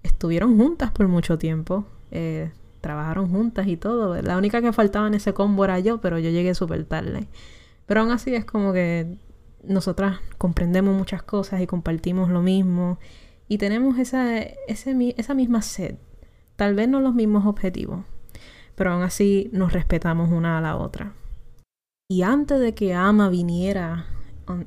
estuvieron 0.04 0.58
juntas 0.58 0.92
por 0.92 1.08
mucho 1.08 1.38
tiempo, 1.38 1.86
eh, 2.12 2.52
trabajaron 2.82 3.30
juntas 3.30 3.68
y 3.68 3.78
todo. 3.78 4.22
La 4.22 4.38
única 4.38 4.62
que 4.62 4.74
faltaba 4.74 5.08
en 5.08 5.14
ese 5.14 5.34
combo 5.34 5.64
era 5.64 5.80
yo, 5.80 6.02
pero 6.02 6.20
yo 6.20 6.30
llegué 6.30 6.54
súper 6.54 6.84
tarde. 6.84 7.30
Pero 7.86 8.02
aún 8.02 8.12
así 8.12 8.36
es 8.36 8.44
como 8.44 8.74
que 8.74 9.16
nosotras 9.64 10.20
comprendemos 10.38 10.94
muchas 10.94 11.24
cosas 11.24 11.62
y 11.62 11.68
compartimos 11.68 12.30
lo 12.30 12.42
mismo 12.42 13.00
y 13.48 13.60
tenemos 13.60 13.98
esa, 13.98 14.40
esa 14.42 15.34
misma 15.34 15.62
sed. 15.62 15.96
Tal 16.58 16.76
vez 16.76 16.90
no 16.90 17.00
los 17.00 17.16
mismos 17.16 17.46
objetivos, 17.46 18.04
pero 18.76 18.92
aún 18.92 19.04
así 19.04 19.50
nos 19.54 19.72
respetamos 19.72 20.32
una 20.32 20.58
a 20.58 20.62
la 20.62 20.76
otra. 20.76 21.14
Y 22.10 22.24
antes 22.24 22.60
de 22.60 22.76
que 22.76 22.94
Ama 22.94 23.30
viniera 23.30 24.06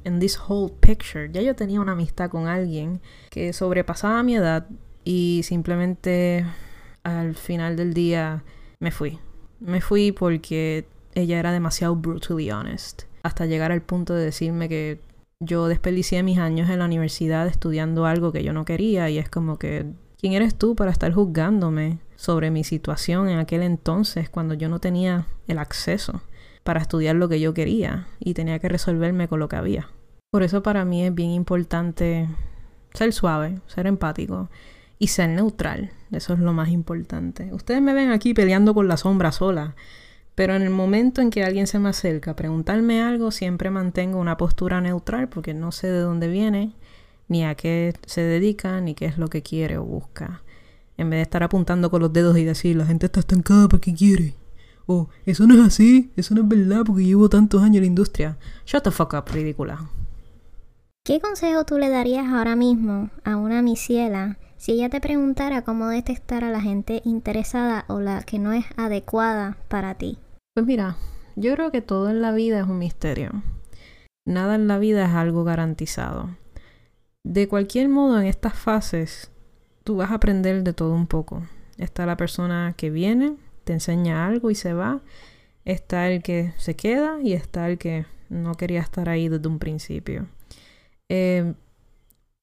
en 0.05 0.19
this 0.21 0.39
whole 0.39 0.73
picture. 0.81 1.31
Ya 1.33 1.43
yo 1.43 1.55
tenía 1.55 1.81
una 1.81 1.93
amistad 1.93 2.31
con 2.31 2.47
alguien 2.49 3.01
que 3.31 3.53
sobrepasaba 3.53 4.23
mi 4.23 4.37
edad 4.37 4.67
y 5.05 5.43
simplemente 5.45 6.45
al 7.03 7.35
final 7.35 7.77
del 7.77 7.95
día 7.95 8.43
me 8.81 8.91
fui. 8.91 9.19
Me 9.61 9.81
fui 9.81 10.13
porque 10.13 10.87
ella 11.15 11.39
era 11.39 11.53
demasiado 11.53 11.97
brutally 11.97 12.51
honest. 12.51 13.05
Hasta 13.23 13.47
llegar 13.47 13.73
al 13.73 13.83
punto 13.83 14.15
de 14.15 14.25
decirme 14.25 14.69
que 14.69 15.01
yo 15.41 15.69
desperdicié 15.69 16.23
mis 16.23 16.39
años 16.39 16.71
en 16.71 16.79
la 16.79 16.85
universidad 16.85 17.47
estudiando 17.47 18.07
algo 18.07 18.33
que 18.33 18.43
yo 18.43 18.53
no 18.53 18.65
quería 18.65 19.11
y 19.11 19.19
es 19.19 19.29
como 19.29 19.59
que, 19.59 19.87
¿quién 20.19 20.33
eres 20.33 20.57
tú 20.57 20.75
para 20.75 20.91
estar 20.91 21.13
juzgándome 21.13 21.99
sobre 22.17 22.51
mi 22.51 22.65
situación 22.65 23.29
en 23.29 23.39
aquel 23.39 23.63
entonces 23.63 24.31
cuando 24.31 24.55
yo 24.55 24.69
no 24.69 24.81
tenía 24.81 25.27
el 25.47 25.59
acceso? 25.59 26.23
Para 26.67 26.83
estudiar 26.83 27.17
lo 27.17 27.31
que 27.31 27.41
yo 27.41 27.55
quería 27.55 28.09
y 28.21 28.35
tenía 28.35 28.59
que 28.59 28.69
resolverme 28.69 29.29
con 29.29 29.41
lo 29.41 29.49
que 29.49 29.57
había. 29.57 29.89
Por 30.31 30.43
eso 30.43 30.63
para 30.63 30.85
mí 30.85 31.07
es 31.07 31.15
bien 31.15 31.31
importante 31.31 32.29
ser 32.93 33.15
suave, 33.15 33.61
ser 33.67 33.87
empático 33.87 34.51
y 34.99 35.07
ser 35.07 35.31
neutral. 35.31 35.93
Eso 36.13 36.35
es 36.35 36.41
lo 36.41 36.53
más 36.53 36.69
importante. 36.69 37.55
Ustedes 37.55 37.81
me 37.81 37.95
ven 37.95 38.11
aquí 38.11 38.35
peleando 38.35 38.75
con 38.75 38.89
la 38.89 38.99
sombra 38.99 39.33
sola, 39.33 39.75
pero 40.35 40.55
en 40.55 40.63
el 40.63 40.71
momento 40.71 41.23
en 41.23 41.31
que 41.31 41.45
alguien 41.45 41.67
se 41.67 41.79
me 41.79 41.89
acerca 41.89 42.33
a 42.33 42.37
preguntarme 42.37 43.01
algo, 43.01 43.31
siempre 43.31 43.71
mantengo 43.71 44.19
una 44.19 44.37
postura 44.37 44.83
neutral 44.83 45.29
porque 45.29 45.55
no 45.55 45.73
sé 45.73 45.87
de 45.87 46.01
dónde 46.01 46.29
viene, 46.29 46.75
ni 47.29 47.45
a 47.45 47.55
qué 47.55 47.95
se 48.05 48.21
dedica, 48.21 48.81
ni 48.81 48.95
qué 48.95 49.07
es 49.07 49.17
lo 49.17 49.29
que 49.29 49.43
quiere 49.43 49.79
o 49.79 49.85
busca. 49.85 50.43
En 50.99 51.11
vez 51.11 51.19
de 51.19 51.23
estar 51.23 51.43
apuntando 51.43 51.91
con 51.91 52.03
los 52.03 52.13
dedos 52.13 52.37
y 52.37 52.45
decir, 52.45 52.77
la 52.77 52.87
gente 52.87 53.07
está 53.07 53.21
estancada 53.21 53.69
porque 53.69 53.95
quiere. 53.95 54.35
Oh, 54.87 55.09
eso 55.25 55.47
no 55.47 55.55
es 55.55 55.61
así, 55.61 56.13
eso 56.17 56.35
no 56.35 56.43
es 56.43 56.49
verdad 56.49 56.83
porque 56.87 57.05
llevo 57.05 57.29
tantos 57.29 57.63
años 57.63 57.77
en 57.77 57.83
la 57.83 57.87
industria. 57.89 58.39
Shut 58.65 58.85
the 58.85 58.91
fuck 58.91 59.15
up, 59.15 59.33
ridícula. 59.33 59.91
¿Qué 61.05 61.21
consejo 61.21 61.65
tú 61.65 61.79
le 61.79 61.89
darías 61.89 62.27
ahora 62.27 62.57
mismo 62.57 63.11
a 63.25 63.37
una 63.37 63.63
misiela 63.63 64.39
si 64.57 64.73
ella 64.73 64.89
te 64.89 65.01
preguntara 65.01 65.63
cómo 65.63 65.89
detectar 65.89 66.45
a 66.45 66.51
la 66.51 66.61
gente 66.61 67.03
interesada 67.05 67.85
o 67.89 68.01
la 68.01 68.23
que 68.23 68.39
no 68.39 68.53
es 68.53 68.65
adecuada 68.77 69.57
para 69.69 69.95
ti? 69.95 70.19
Pues 70.55 70.67
mira, 70.67 70.97
yo 71.37 71.55
creo 71.55 71.71
que 71.71 71.83
todo 71.83 72.11
en 72.11 72.23
la 72.23 72.33
vida 72.33 72.61
es 72.61 72.67
un 72.67 72.79
misterio. 72.79 73.31
Nada 74.27 74.55
en 74.55 74.67
la 74.67 74.79
vida 74.79 75.05
es 75.05 75.15
algo 75.15 75.45
garantizado. 75.45 76.31
De 77.25 77.47
cualquier 77.49 77.89
modo, 77.89 78.21
en 78.21 78.27
estas 78.27 78.55
fases, 78.55 79.31
tú 79.85 79.97
vas 79.97 80.11
a 80.11 80.15
aprender 80.15 80.63
de 80.65 80.73
todo 80.73 80.95
un 80.95 81.07
poco. 81.07 81.43
Está 81.77 82.07
la 82.07 82.17
persona 82.17 82.75
que 82.77 82.91
viene, 82.91 83.37
te 83.67 83.73
enseña 83.73 84.27
algo 84.27 84.51
y 84.51 84.55
se 84.55 84.73
va. 84.73 85.03
Está 85.65 86.09
el 86.09 86.23
que 86.23 86.53
se 86.57 86.77
queda 86.77 87.19
y 87.21 87.33
está 87.33 87.69
el 87.69 87.79
que 87.79 88.07
no 88.29 88.55
quería 88.55 88.81
estar 88.81 89.09
ahí 89.09 89.29
desde 89.29 89.49
un 89.49 89.59
principio. 89.59 90.29
Eh, 91.09 91.53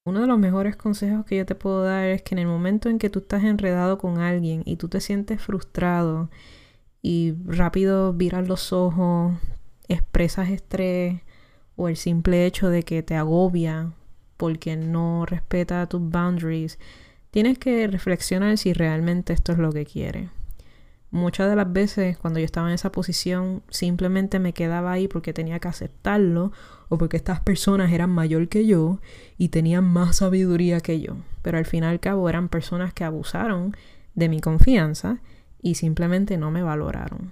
uno 0.06 0.20
de 0.20 0.28
los 0.28 0.38
mejores 0.38 0.76
consejos 0.76 1.26
que 1.26 1.38
yo 1.38 1.46
te 1.46 1.56
puedo 1.56 1.84
dar 1.84 2.06
es 2.06 2.22
que 2.24 2.36
en 2.36 2.40
el 2.40 2.48
momento 2.48 2.90
en 2.90 3.00
que 3.00 3.10
tú 3.10 3.20
estás 3.20 3.44
enredado 3.46 3.98
con 3.98 4.20
alguien 4.20 4.64
y 4.66 4.76
tú 4.76 4.90
te 4.90 5.00
sientes 5.00 5.42
frustrado 5.42 6.30
y 7.02 7.36
rápido 7.46 8.12
viras 8.12 8.46
los 8.46 8.74
ojos, 8.74 9.34
expresas 9.88 10.50
estrés 10.50 11.22
o 11.78 11.88
el 11.88 11.96
simple 11.96 12.46
hecho 12.46 12.70
de 12.70 12.84
que 12.84 13.02
te 13.02 13.16
agobia 13.16 13.94
porque 14.36 14.76
no 14.76 15.26
respeta 15.26 15.88
tus 15.88 16.02
boundaries, 16.02 16.80
tienes 17.32 17.58
que 17.58 17.88
reflexionar 17.88 18.58
si 18.58 18.74
realmente 18.74 19.32
esto 19.32 19.54
es 19.54 19.58
lo 19.58 19.72
que 19.72 19.86
quieres. 19.86 20.30
Muchas 21.14 21.48
de 21.48 21.56
las 21.56 21.72
veces 21.72 22.18
cuando 22.18 22.40
yo 22.40 22.46
estaba 22.46 22.70
en 22.70 22.74
esa 22.74 22.92
posición 22.92 23.62
simplemente 23.70 24.40
me 24.40 24.52
quedaba 24.52 24.92
ahí 24.92 25.08
porque 25.08 25.32
tenía 25.32 25.60
que 25.60 25.68
aceptarlo 25.68 26.52
o 26.90 26.98
porque 26.98 27.18
estas 27.18 27.40
personas 27.40 27.94
eran 27.94 28.10
mayor 28.10 28.48
que 28.48 28.66
yo 28.66 29.00
y 29.38 29.50
tenían 29.50 29.84
más 29.84 30.18
sabiduría 30.18 30.80
que 30.80 31.02
yo. 31.02 31.18
Pero 31.44 31.60
al 31.60 31.68
fin 31.68 31.84
y 31.84 31.86
al 31.86 32.00
cabo 32.00 32.28
eran 32.30 32.50
personas 32.50 32.96
que 32.96 33.04
abusaron 33.04 33.78
de 34.16 34.28
mi 34.28 34.42
confianza 34.42 35.20
y 35.62 35.76
simplemente 35.76 36.40
no 36.40 36.50
me 36.50 36.64
valoraron. 36.64 37.32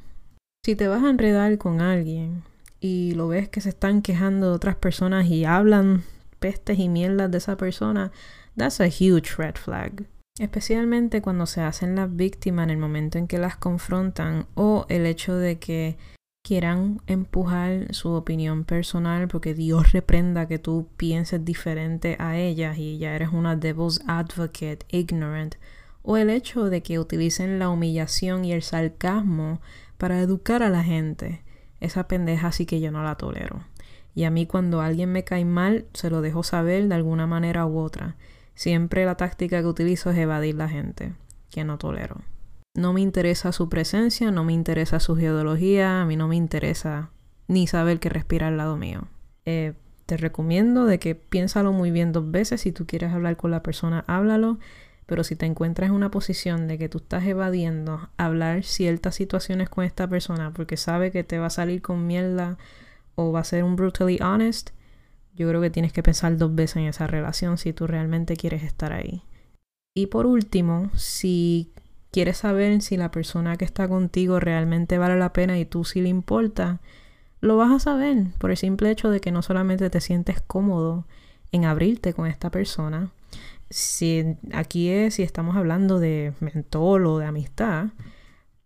Si 0.64 0.76
te 0.76 0.88
vas 0.88 1.04
a 1.04 1.10
enredar 1.10 1.58
con 1.58 1.82
alguien 1.82 2.44
y 2.80 3.16
lo 3.16 3.30
ves 3.30 3.50
que 3.50 3.62
se 3.62 3.70
están 3.70 4.04
quejando 4.04 4.50
de 4.50 4.54
otras 4.54 4.76
personas 4.76 5.26
y 5.26 5.44
hablan 5.44 6.04
pestes 6.38 6.78
y 6.78 6.88
mierdas 6.88 7.32
de 7.32 7.40
esa 7.40 7.58
persona, 7.58 8.12
that's 8.56 8.80
a 8.80 8.86
huge 8.86 9.38
red 9.40 9.56
flag. 9.56 10.06
Especialmente 10.42 11.22
cuando 11.22 11.46
se 11.46 11.62
hacen 11.62 11.96
las 11.96 12.16
víctimas 12.16 12.64
en 12.64 12.72
el 12.72 12.78
momento 12.80 13.20
en 13.20 13.28
que 13.28 13.38
las 13.38 13.58
confrontan 13.58 14.48
o 14.56 14.88
el 14.90 15.06
hecho 15.06 15.36
de 15.36 15.60
que 15.60 16.00
quieran 16.44 17.00
empujar 17.06 17.94
su 17.94 18.10
opinión 18.14 18.64
personal 18.64 19.28
porque 19.28 19.54
Dios 19.54 19.92
reprenda 19.92 20.48
que 20.48 20.58
tú 20.58 20.88
pienses 20.98 21.46
diferente 21.46 22.16
a 22.18 22.40
ellas 22.40 22.80
y 22.80 22.98
ya 22.98 23.16
eres 23.16 23.30
una 23.32 23.56
devil's 23.56 24.02
advocate, 24.08 24.80
ignorant, 24.90 25.58
o 26.02 26.18
el 26.18 26.32
hecho 26.32 26.72
de 26.72 26.82
que 26.82 26.98
utilicen 26.98 27.60
la 27.60 27.70
humillación 27.70 28.44
y 28.44 28.52
el 28.52 28.64
sarcasmo 28.64 29.62
para 30.00 30.22
educar 30.22 30.64
a 30.64 30.72
la 30.72 30.84
gente. 30.84 31.44
Esa 31.80 32.08
pendeja 32.08 32.52
sí 32.52 32.66
que 32.66 32.82
yo 32.82 32.90
no 32.90 33.04
la 33.04 33.16
tolero. 33.16 33.64
Y 34.16 34.24
a 34.24 34.32
mí 34.32 34.48
cuando 34.48 34.82
alguien 34.82 35.12
me 35.12 35.24
cae 35.24 35.46
mal, 35.46 35.86
se 35.94 36.10
lo 36.10 36.22
dejo 36.22 36.42
saber 36.42 36.88
de 36.88 36.96
alguna 36.96 37.28
manera 37.28 37.68
u 37.68 37.78
otra. 37.78 38.16
Siempre 38.56 39.06
la 39.06 39.16
táctica 39.16 39.62
que 39.62 39.68
utilizo 39.68 40.12
es 40.12 40.18
evadir 40.18 40.56
la 40.56 40.70
gente, 40.70 41.14
que 41.50 41.64
no 41.64 41.78
tolero. 41.78 42.22
No 42.74 42.94
me 42.94 43.02
interesa 43.02 43.52
su 43.52 43.70
presencia, 43.70 44.32
no 44.32 44.44
me 44.44 44.54
interesa 44.54 45.00
su 45.00 45.16
geología, 45.16 46.02
a 46.02 46.06
mí 46.06 46.16
no 46.16 46.28
me 46.28 46.36
interesa 46.36 47.10
ni 47.48 47.68
saber 47.68 48.00
que 48.00 48.10
respira 48.10 48.48
al 48.48 48.58
lado 48.58 48.78
mío. 48.78 49.08
Eh, 49.46 49.74
te 50.06 50.18
recomiendo 50.18 50.86
de 50.86 51.00
que 51.00 51.16
piénsalo 51.16 51.72
muy 51.72 51.92
bien 51.92 52.12
dos 52.12 52.32
veces. 52.32 52.62
Si 52.62 52.72
tú 52.72 52.86
quieres 52.86 53.14
hablar 53.14 53.38
con 53.38 53.52
la 53.52 53.64
persona, 53.64 54.04
háblalo. 54.08 54.58
Pero 55.06 55.24
si 55.26 55.36
te 55.36 55.46
encuentras 55.46 55.90
en 55.90 55.96
una 55.96 56.12
posición 56.12 56.68
de 56.68 56.78
que 56.78 56.88
tú 56.88 57.00
estás 57.00 57.26
evadiendo 57.26 58.10
hablar 58.16 58.64
ciertas 58.64 59.16
situaciones 59.16 59.70
con 59.70 59.84
esta 59.84 60.08
persona 60.08 60.54
porque 60.54 60.78
sabe 60.78 61.12
que 61.12 61.26
te 61.26 61.38
va 61.38 61.48
a 61.48 61.50
salir 61.50 61.82
con 61.82 62.08
mierda 62.08 62.58
o 63.16 63.32
va 63.32 63.42
a 63.42 63.44
ser 63.44 63.66
un 63.66 63.76
brutally 63.76 64.20
honest, 64.22 64.70
yo 65.36 65.48
creo 65.48 65.62
que 65.62 65.70
tienes 65.70 65.94
que 65.94 66.04
pensar 66.04 66.38
dos 66.38 66.54
veces 66.54 66.78
en 66.78 66.84
esa 66.84 67.08
relación 67.08 67.58
si 67.58 67.74
tú 67.74 67.88
realmente 67.88 68.36
quieres 68.36 68.64
estar 68.64 68.94
ahí. 68.94 69.24
Y 69.94 70.08
por 70.08 70.26
último, 70.26 70.90
si 70.96 71.72
quieres 72.12 72.38
saber 72.38 72.82
si 72.82 72.98
la 72.98 73.12
persona 73.12 73.58
que 73.58 73.66
está 73.66 73.88
contigo 73.88 74.40
realmente 74.40 74.98
vale 74.98 75.18
la 75.18 75.34
pena 75.34 75.58
y 75.58 75.66
tú 75.66 75.84
sí 75.84 76.02
le 76.02 76.10
importa, 76.10 76.80
lo 77.40 77.58
vas 77.58 77.72
a 77.72 77.80
saber 77.80 78.28
por 78.38 78.52
el 78.52 78.58
simple 78.58 78.92
hecho 78.92 79.10
de 79.10 79.20
que 79.20 79.32
no 79.32 79.42
solamente 79.42 79.90
te 79.90 80.02
sientes 80.02 80.42
cómodo 80.42 81.06
en 81.52 81.66
abrirte 81.66 82.14
con 82.14 82.28
esta 82.28 82.50
persona, 82.50 83.12
si 83.70 84.38
aquí 84.54 84.90
es 84.90 85.16
si 85.16 85.24
estamos 85.24 85.56
hablando 85.56 86.00
de 86.00 86.34
mentor 86.40 87.06
o 87.06 87.18
de 87.18 87.26
amistad, 87.26 87.88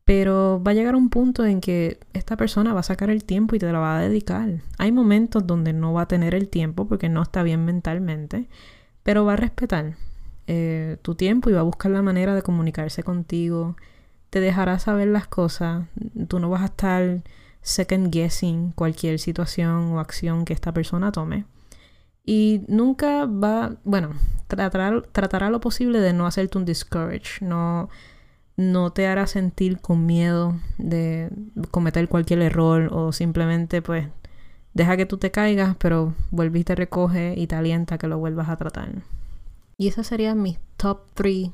pero 0.05 0.61
va 0.63 0.71
a 0.71 0.73
llegar 0.75 0.95
un 0.95 1.09
punto 1.09 1.45
en 1.45 1.59
que 1.59 1.99
esta 2.13 2.37
persona 2.37 2.73
va 2.73 2.81
a 2.81 2.83
sacar 2.83 3.09
el 3.09 3.23
tiempo 3.23 3.55
y 3.55 3.59
te 3.59 3.71
la 3.71 3.79
va 3.79 3.97
a 3.97 4.01
dedicar. 4.01 4.61
Hay 4.77 4.91
momentos 4.91 5.47
donde 5.47 5.73
no 5.73 5.93
va 5.93 6.03
a 6.03 6.07
tener 6.07 6.35
el 6.35 6.47
tiempo 6.47 6.87
porque 6.87 7.09
no 7.09 7.23
está 7.23 7.41
bien 7.41 7.65
mentalmente, 7.65 8.47
pero 9.01 9.25
va 9.25 9.33
a 9.33 9.37
respetar 9.37 9.95
eh, 10.45 10.97
tu 11.01 11.15
tiempo 11.15 11.49
y 11.49 11.53
va 11.53 11.61
a 11.61 11.63
buscar 11.63 11.91
la 11.91 12.03
manera 12.03 12.35
de 12.35 12.43
comunicarse 12.43 13.01
contigo. 13.01 13.75
Te 14.29 14.39
dejará 14.39 14.77
saber 14.77 15.07
las 15.07 15.27
cosas. 15.27 15.87
Tú 16.27 16.39
no 16.39 16.51
vas 16.51 16.61
a 16.61 16.65
estar 16.65 17.23
second 17.61 18.13
guessing 18.13 18.73
cualquier 18.73 19.17
situación 19.17 19.91
o 19.91 19.99
acción 19.99 20.45
que 20.45 20.53
esta 20.53 20.71
persona 20.71 21.11
tome. 21.11 21.45
Y 22.23 22.61
nunca 22.67 23.25
va, 23.25 23.75
bueno, 23.83 24.11
tratará, 24.47 25.01
tratará 25.01 25.49
lo 25.49 25.61
posible 25.61 25.99
de 25.99 26.13
no 26.13 26.27
hacerte 26.27 26.59
un 26.59 26.65
discourage, 26.65 27.43
no, 27.43 27.89
no 28.57 28.91
te 28.91 29.07
hará 29.07 29.27
sentir 29.27 29.79
con 29.79 30.05
miedo 30.05 30.59
de 30.77 31.29
cometer 31.71 32.07
cualquier 32.07 32.41
error 32.41 32.89
o 32.91 33.11
simplemente 33.11 33.81
pues 33.81 34.07
deja 34.73 34.97
que 34.97 35.05
tú 35.05 35.17
te 35.17 35.31
caigas, 35.31 35.75
pero 35.77 36.13
vuelve 36.31 36.59
y 36.59 36.63
te 36.63 36.75
recoge 36.75 37.33
y 37.37 37.47
te 37.47 37.55
alienta 37.55 37.97
que 37.97 38.07
lo 38.07 38.17
vuelvas 38.17 38.49
a 38.49 38.57
tratar. 38.57 38.89
Y 39.77 39.87
esos 39.87 40.07
serían 40.07 40.41
mis 40.41 40.59
top 40.77 41.01
3 41.15 41.49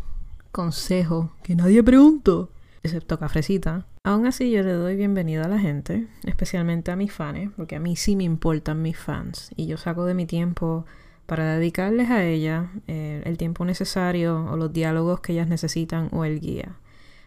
consejos 0.52 1.30
que 1.44 1.56
nadie 1.56 1.82
preguntó, 1.82 2.52
excepto 2.84 3.18
Cafrecita. 3.18 3.86
Aún 4.04 4.26
así 4.26 4.52
yo 4.52 4.64
le 4.64 4.74
doy 4.74 4.96
bienvenida 4.96 5.46
a 5.46 5.48
la 5.48 5.60
gente, 5.60 6.08
especialmente 6.24 6.92
a 6.92 6.96
mis 6.96 7.14
fans, 7.14 7.52
porque 7.56 7.76
a 7.76 7.80
mí 7.80 7.96
sí 7.96 8.16
me 8.16 8.24
importan 8.24 8.82
mis 8.82 8.98
fans 8.98 9.52
y 9.56 9.68
yo 9.68 9.78
saco 9.78 10.06
de 10.06 10.14
mi 10.14 10.26
tiempo 10.26 10.86
para 11.28 11.56
dedicarles 11.56 12.10
a 12.10 12.24
ella 12.24 12.72
eh, 12.88 13.22
el 13.26 13.38
tiempo 13.38 13.64
necesario 13.64 14.46
o 14.52 14.58
los 14.58 14.74
diálogos 14.74 15.22
que 15.22 15.34
ellas 15.34 15.48
necesitan 15.48 16.10
o 16.12 16.26
el 16.26 16.40
guía. 16.40 16.76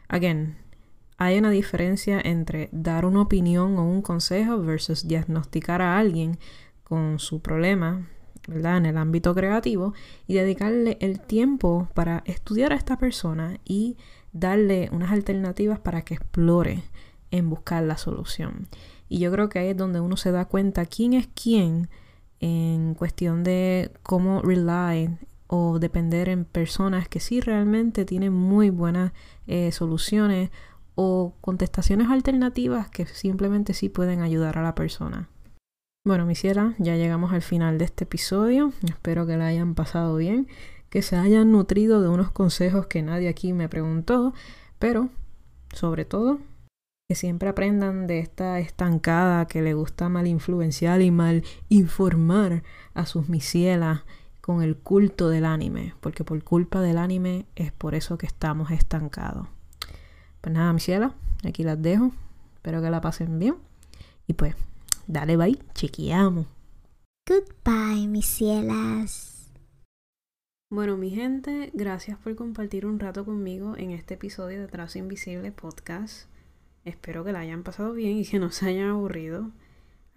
Again, 0.08 0.56
hay 1.16 1.38
una 1.38 1.50
diferencia 1.50 2.20
entre 2.20 2.68
dar 2.72 3.04
una 3.06 3.22
opinión 3.22 3.78
o 3.78 3.84
un 3.84 4.02
consejo 4.02 4.60
versus 4.60 5.06
diagnosticar 5.06 5.80
a 5.80 5.98
alguien 5.98 6.38
con 6.82 7.18
su 7.18 7.40
problema, 7.40 8.08
¿verdad? 8.48 8.78
En 8.78 8.86
el 8.86 8.96
ámbito 8.98 9.34
creativo 9.34 9.94
y 10.26 10.34
dedicarle 10.34 10.98
el 11.00 11.20
tiempo 11.20 11.88
para 11.94 12.22
estudiar 12.26 12.72
a 12.72 12.76
esta 12.76 12.98
persona 12.98 13.58
y 13.64 13.96
darle 14.32 14.90
unas 14.92 15.12
alternativas 15.12 15.78
para 15.78 16.02
que 16.02 16.14
explore 16.14 16.82
en 17.30 17.48
buscar 17.48 17.82
la 17.84 17.96
solución. 17.96 18.68
Y 19.08 19.18
yo 19.18 19.30
creo 19.32 19.48
que 19.48 19.60
ahí 19.60 19.68
es 19.68 19.76
donde 19.76 20.00
uno 20.00 20.16
se 20.16 20.32
da 20.32 20.44
cuenta 20.46 20.84
quién 20.86 21.12
es 21.14 21.28
quién 21.28 21.88
en 22.40 22.94
cuestión 22.94 23.44
de 23.44 23.92
cómo 24.02 24.42
rely 24.42 25.16
o 25.46 25.78
depender 25.78 26.28
en 26.28 26.44
personas 26.44 27.08
que 27.08 27.20
sí 27.20 27.40
realmente 27.40 28.04
tienen 28.04 28.32
muy 28.32 28.70
buenas 28.70 29.12
eh, 29.46 29.72
soluciones 29.72 30.50
o 30.94 31.34
contestaciones 31.40 32.08
alternativas 32.10 32.88
que 32.88 33.06
simplemente 33.06 33.74
sí 33.74 33.88
pueden 33.88 34.20
ayudar 34.22 34.58
a 34.58 34.62
la 34.62 34.74
persona. 34.74 35.28
Bueno, 36.06 36.26
mi 36.26 36.34
ya 36.34 36.96
llegamos 36.96 37.32
al 37.32 37.40
final 37.40 37.78
de 37.78 37.86
este 37.86 38.04
episodio. 38.04 38.72
Espero 38.86 39.26
que 39.26 39.38
la 39.38 39.46
hayan 39.46 39.74
pasado 39.74 40.16
bien, 40.16 40.48
que 40.90 41.00
se 41.00 41.16
hayan 41.16 41.50
nutrido 41.50 42.02
de 42.02 42.08
unos 42.08 42.30
consejos 42.30 42.86
que 42.86 43.02
nadie 43.02 43.28
aquí 43.28 43.54
me 43.54 43.70
preguntó, 43.70 44.34
pero 44.78 45.08
sobre 45.72 46.04
todo 46.04 46.40
que 47.08 47.14
siempre 47.14 47.48
aprendan 47.48 48.06
de 48.06 48.18
esta 48.18 48.58
estancada 48.58 49.46
que 49.46 49.62
le 49.62 49.74
gusta 49.74 50.08
mal 50.08 50.26
influenciar 50.26 51.00
y 51.00 51.10
mal 51.10 51.42
informar 51.68 52.62
a 52.94 53.06
sus 53.06 53.28
misielas 53.28 54.02
con 54.44 54.62
el 54.62 54.76
culto 54.76 55.30
del 55.30 55.46
anime, 55.46 55.94
porque 56.00 56.24
por 56.24 56.42
culpa 56.44 56.82
del 56.82 56.98
anime 56.98 57.46
es 57.56 57.72
por 57.72 57.94
eso 57.94 58.18
que 58.18 58.26
estamos 58.26 58.70
estancados. 58.70 59.48
Pues 60.42 60.54
nada, 60.54 60.72
mi 60.72 60.80
aquí 61.48 61.62
las 61.62 61.80
dejo. 61.80 62.12
Espero 62.56 62.82
que 62.82 62.90
la 62.90 63.00
pasen 63.00 63.38
bien. 63.38 63.56
Y 64.26 64.34
pues 64.34 64.54
Dale, 65.06 65.36
bye. 65.36 65.58
Chequeamos. 65.74 66.46
Goodbye, 67.28 68.06
mis 68.06 68.26
cielas. 68.26 69.50
Bueno, 70.70 70.96
mi 70.96 71.10
gente, 71.10 71.70
gracias 71.74 72.18
por 72.18 72.34
compartir 72.36 72.86
un 72.86 72.98
rato 72.98 73.24
conmigo 73.24 73.76
en 73.76 73.90
este 73.90 74.14
episodio 74.14 74.60
de 74.60 74.66
Trazo 74.66 74.98
Invisible 74.98 75.52
Podcast. 75.52 76.28
Espero 76.84 77.22
que 77.22 77.32
la 77.32 77.40
hayan 77.40 77.62
pasado 77.62 77.92
bien 77.92 78.16
y 78.16 78.24
que 78.24 78.38
no 78.38 78.50
se 78.50 78.66
hayan 78.66 78.88
aburrido. 78.88 79.50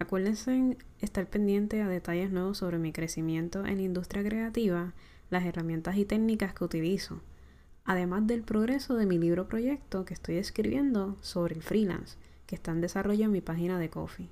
Acuérdense 0.00 0.76
estar 1.00 1.26
pendiente 1.26 1.82
a 1.82 1.88
detalles 1.88 2.30
nuevos 2.30 2.58
sobre 2.58 2.78
mi 2.78 2.92
crecimiento 2.92 3.66
en 3.66 3.76
la 3.76 3.82
industria 3.82 4.22
creativa, 4.22 4.94
las 5.30 5.44
herramientas 5.44 5.96
y 5.96 6.04
técnicas 6.04 6.54
que 6.54 6.64
utilizo, 6.64 7.20
además 7.84 8.26
del 8.26 8.42
progreso 8.42 8.94
de 8.94 9.06
mi 9.06 9.18
libro 9.18 9.48
proyecto 9.48 10.04
que 10.04 10.14
estoy 10.14 10.36
escribiendo 10.36 11.16
sobre 11.20 11.56
el 11.56 11.62
freelance, 11.62 12.16
que 12.46 12.54
está 12.54 12.70
en 12.70 12.80
desarrollo 12.80 13.24
en 13.24 13.32
mi 13.32 13.40
página 13.40 13.78
de 13.78 13.90
Coffee. 13.90 14.28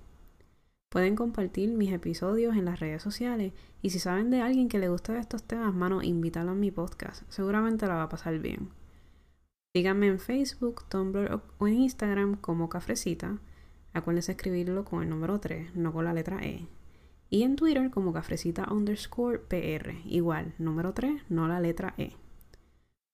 Pueden 0.89 1.17
compartir 1.17 1.73
mis 1.73 1.93
episodios 1.93 2.57
en 2.57 2.65
las 2.65 2.81
redes 2.81 3.03
sociales 3.03 3.53
y 3.83 3.91
si 3.91 3.99
saben 3.99 4.31
de 4.31 4.41
alguien 4.41 4.69
que 4.69 4.79
le 4.79 4.89
gusta 4.89 5.19
estos 5.19 5.43
temas, 5.43 5.75
mano, 5.75 6.03
invítalo 6.03 6.53
a 6.53 6.55
mi 6.55 6.71
podcast. 6.71 7.23
Seguramente 7.29 7.87
la 7.87 7.97
va 7.97 8.05
a 8.05 8.09
pasar 8.09 8.39
bien. 8.39 8.71
Síganme 9.75 10.07
en 10.07 10.21
Facebook, 10.21 10.85
Tumblr 10.89 11.41
o 11.59 11.67
en 11.67 11.75
Instagram 11.75 12.37
como 12.37 12.69
Cafrecita. 12.69 13.39
Acuérdense 13.97 14.33
escribirlo 14.33 14.85
con 14.85 15.03
el 15.03 15.09
número 15.09 15.41
3, 15.41 15.75
no 15.75 15.91
con 15.91 16.05
la 16.05 16.13
letra 16.13 16.45
E. 16.45 16.69
Y 17.31 17.45
en 17.45 17.57
Twitter 17.57 17.91
como 17.91 18.13
Cafrecita 18.13 18.71
underscore 18.71 19.39
PR. 19.39 19.95
Igual, 20.05 20.53
número 20.59 20.93
3, 20.93 21.23
no 21.31 21.49
la 21.49 21.61
letra 21.61 21.95
E. 21.97 22.13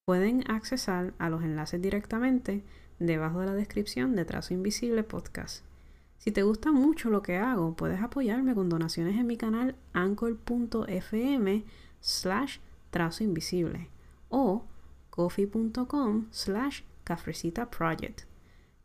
Pueden 0.05 0.43
accesar 0.51 1.13
a 1.19 1.29
los 1.29 1.41
enlaces 1.41 1.81
directamente 1.81 2.65
debajo 2.99 3.39
de 3.39 3.45
la 3.45 3.55
descripción 3.55 4.17
de 4.17 4.25
Trazo 4.25 4.53
Invisible 4.53 5.03
Podcast. 5.03 5.63
Si 6.17 6.31
te 6.31 6.43
gusta 6.43 6.73
mucho 6.73 7.09
lo 7.09 7.21
que 7.21 7.37
hago, 7.37 7.77
puedes 7.77 8.01
apoyarme 8.01 8.53
con 8.53 8.67
donaciones 8.67 9.17
en 9.17 9.25
mi 9.25 9.37
canal 9.37 9.77
anchor.fm 9.93 11.63
slash 12.01 12.57
trazo 12.91 13.23
invisible 13.23 13.87
o 14.27 14.65
coffee.com 15.11 16.27
slash 16.31 16.81
cafrecita 17.05 17.71
project. 17.71 18.32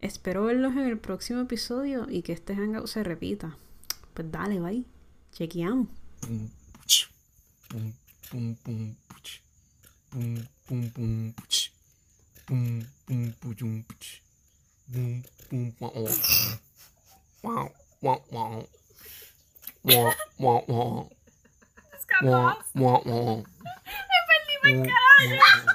Espero 0.01 0.45
verlos 0.45 0.73
en 0.73 0.87
el 0.87 0.99
próximo 0.99 1.41
episodio 1.41 2.07
y 2.09 2.23
que 2.23 2.33
este 2.33 2.55
hangout 2.55 2.87
se 2.87 3.03
repita. 3.03 3.57
Pues 4.15 4.31
dale, 4.31 4.61
bye. 4.61 4.85
Chequeamos. 5.33 5.89
Me 6.29 6.49
perdí. 24.75 25.69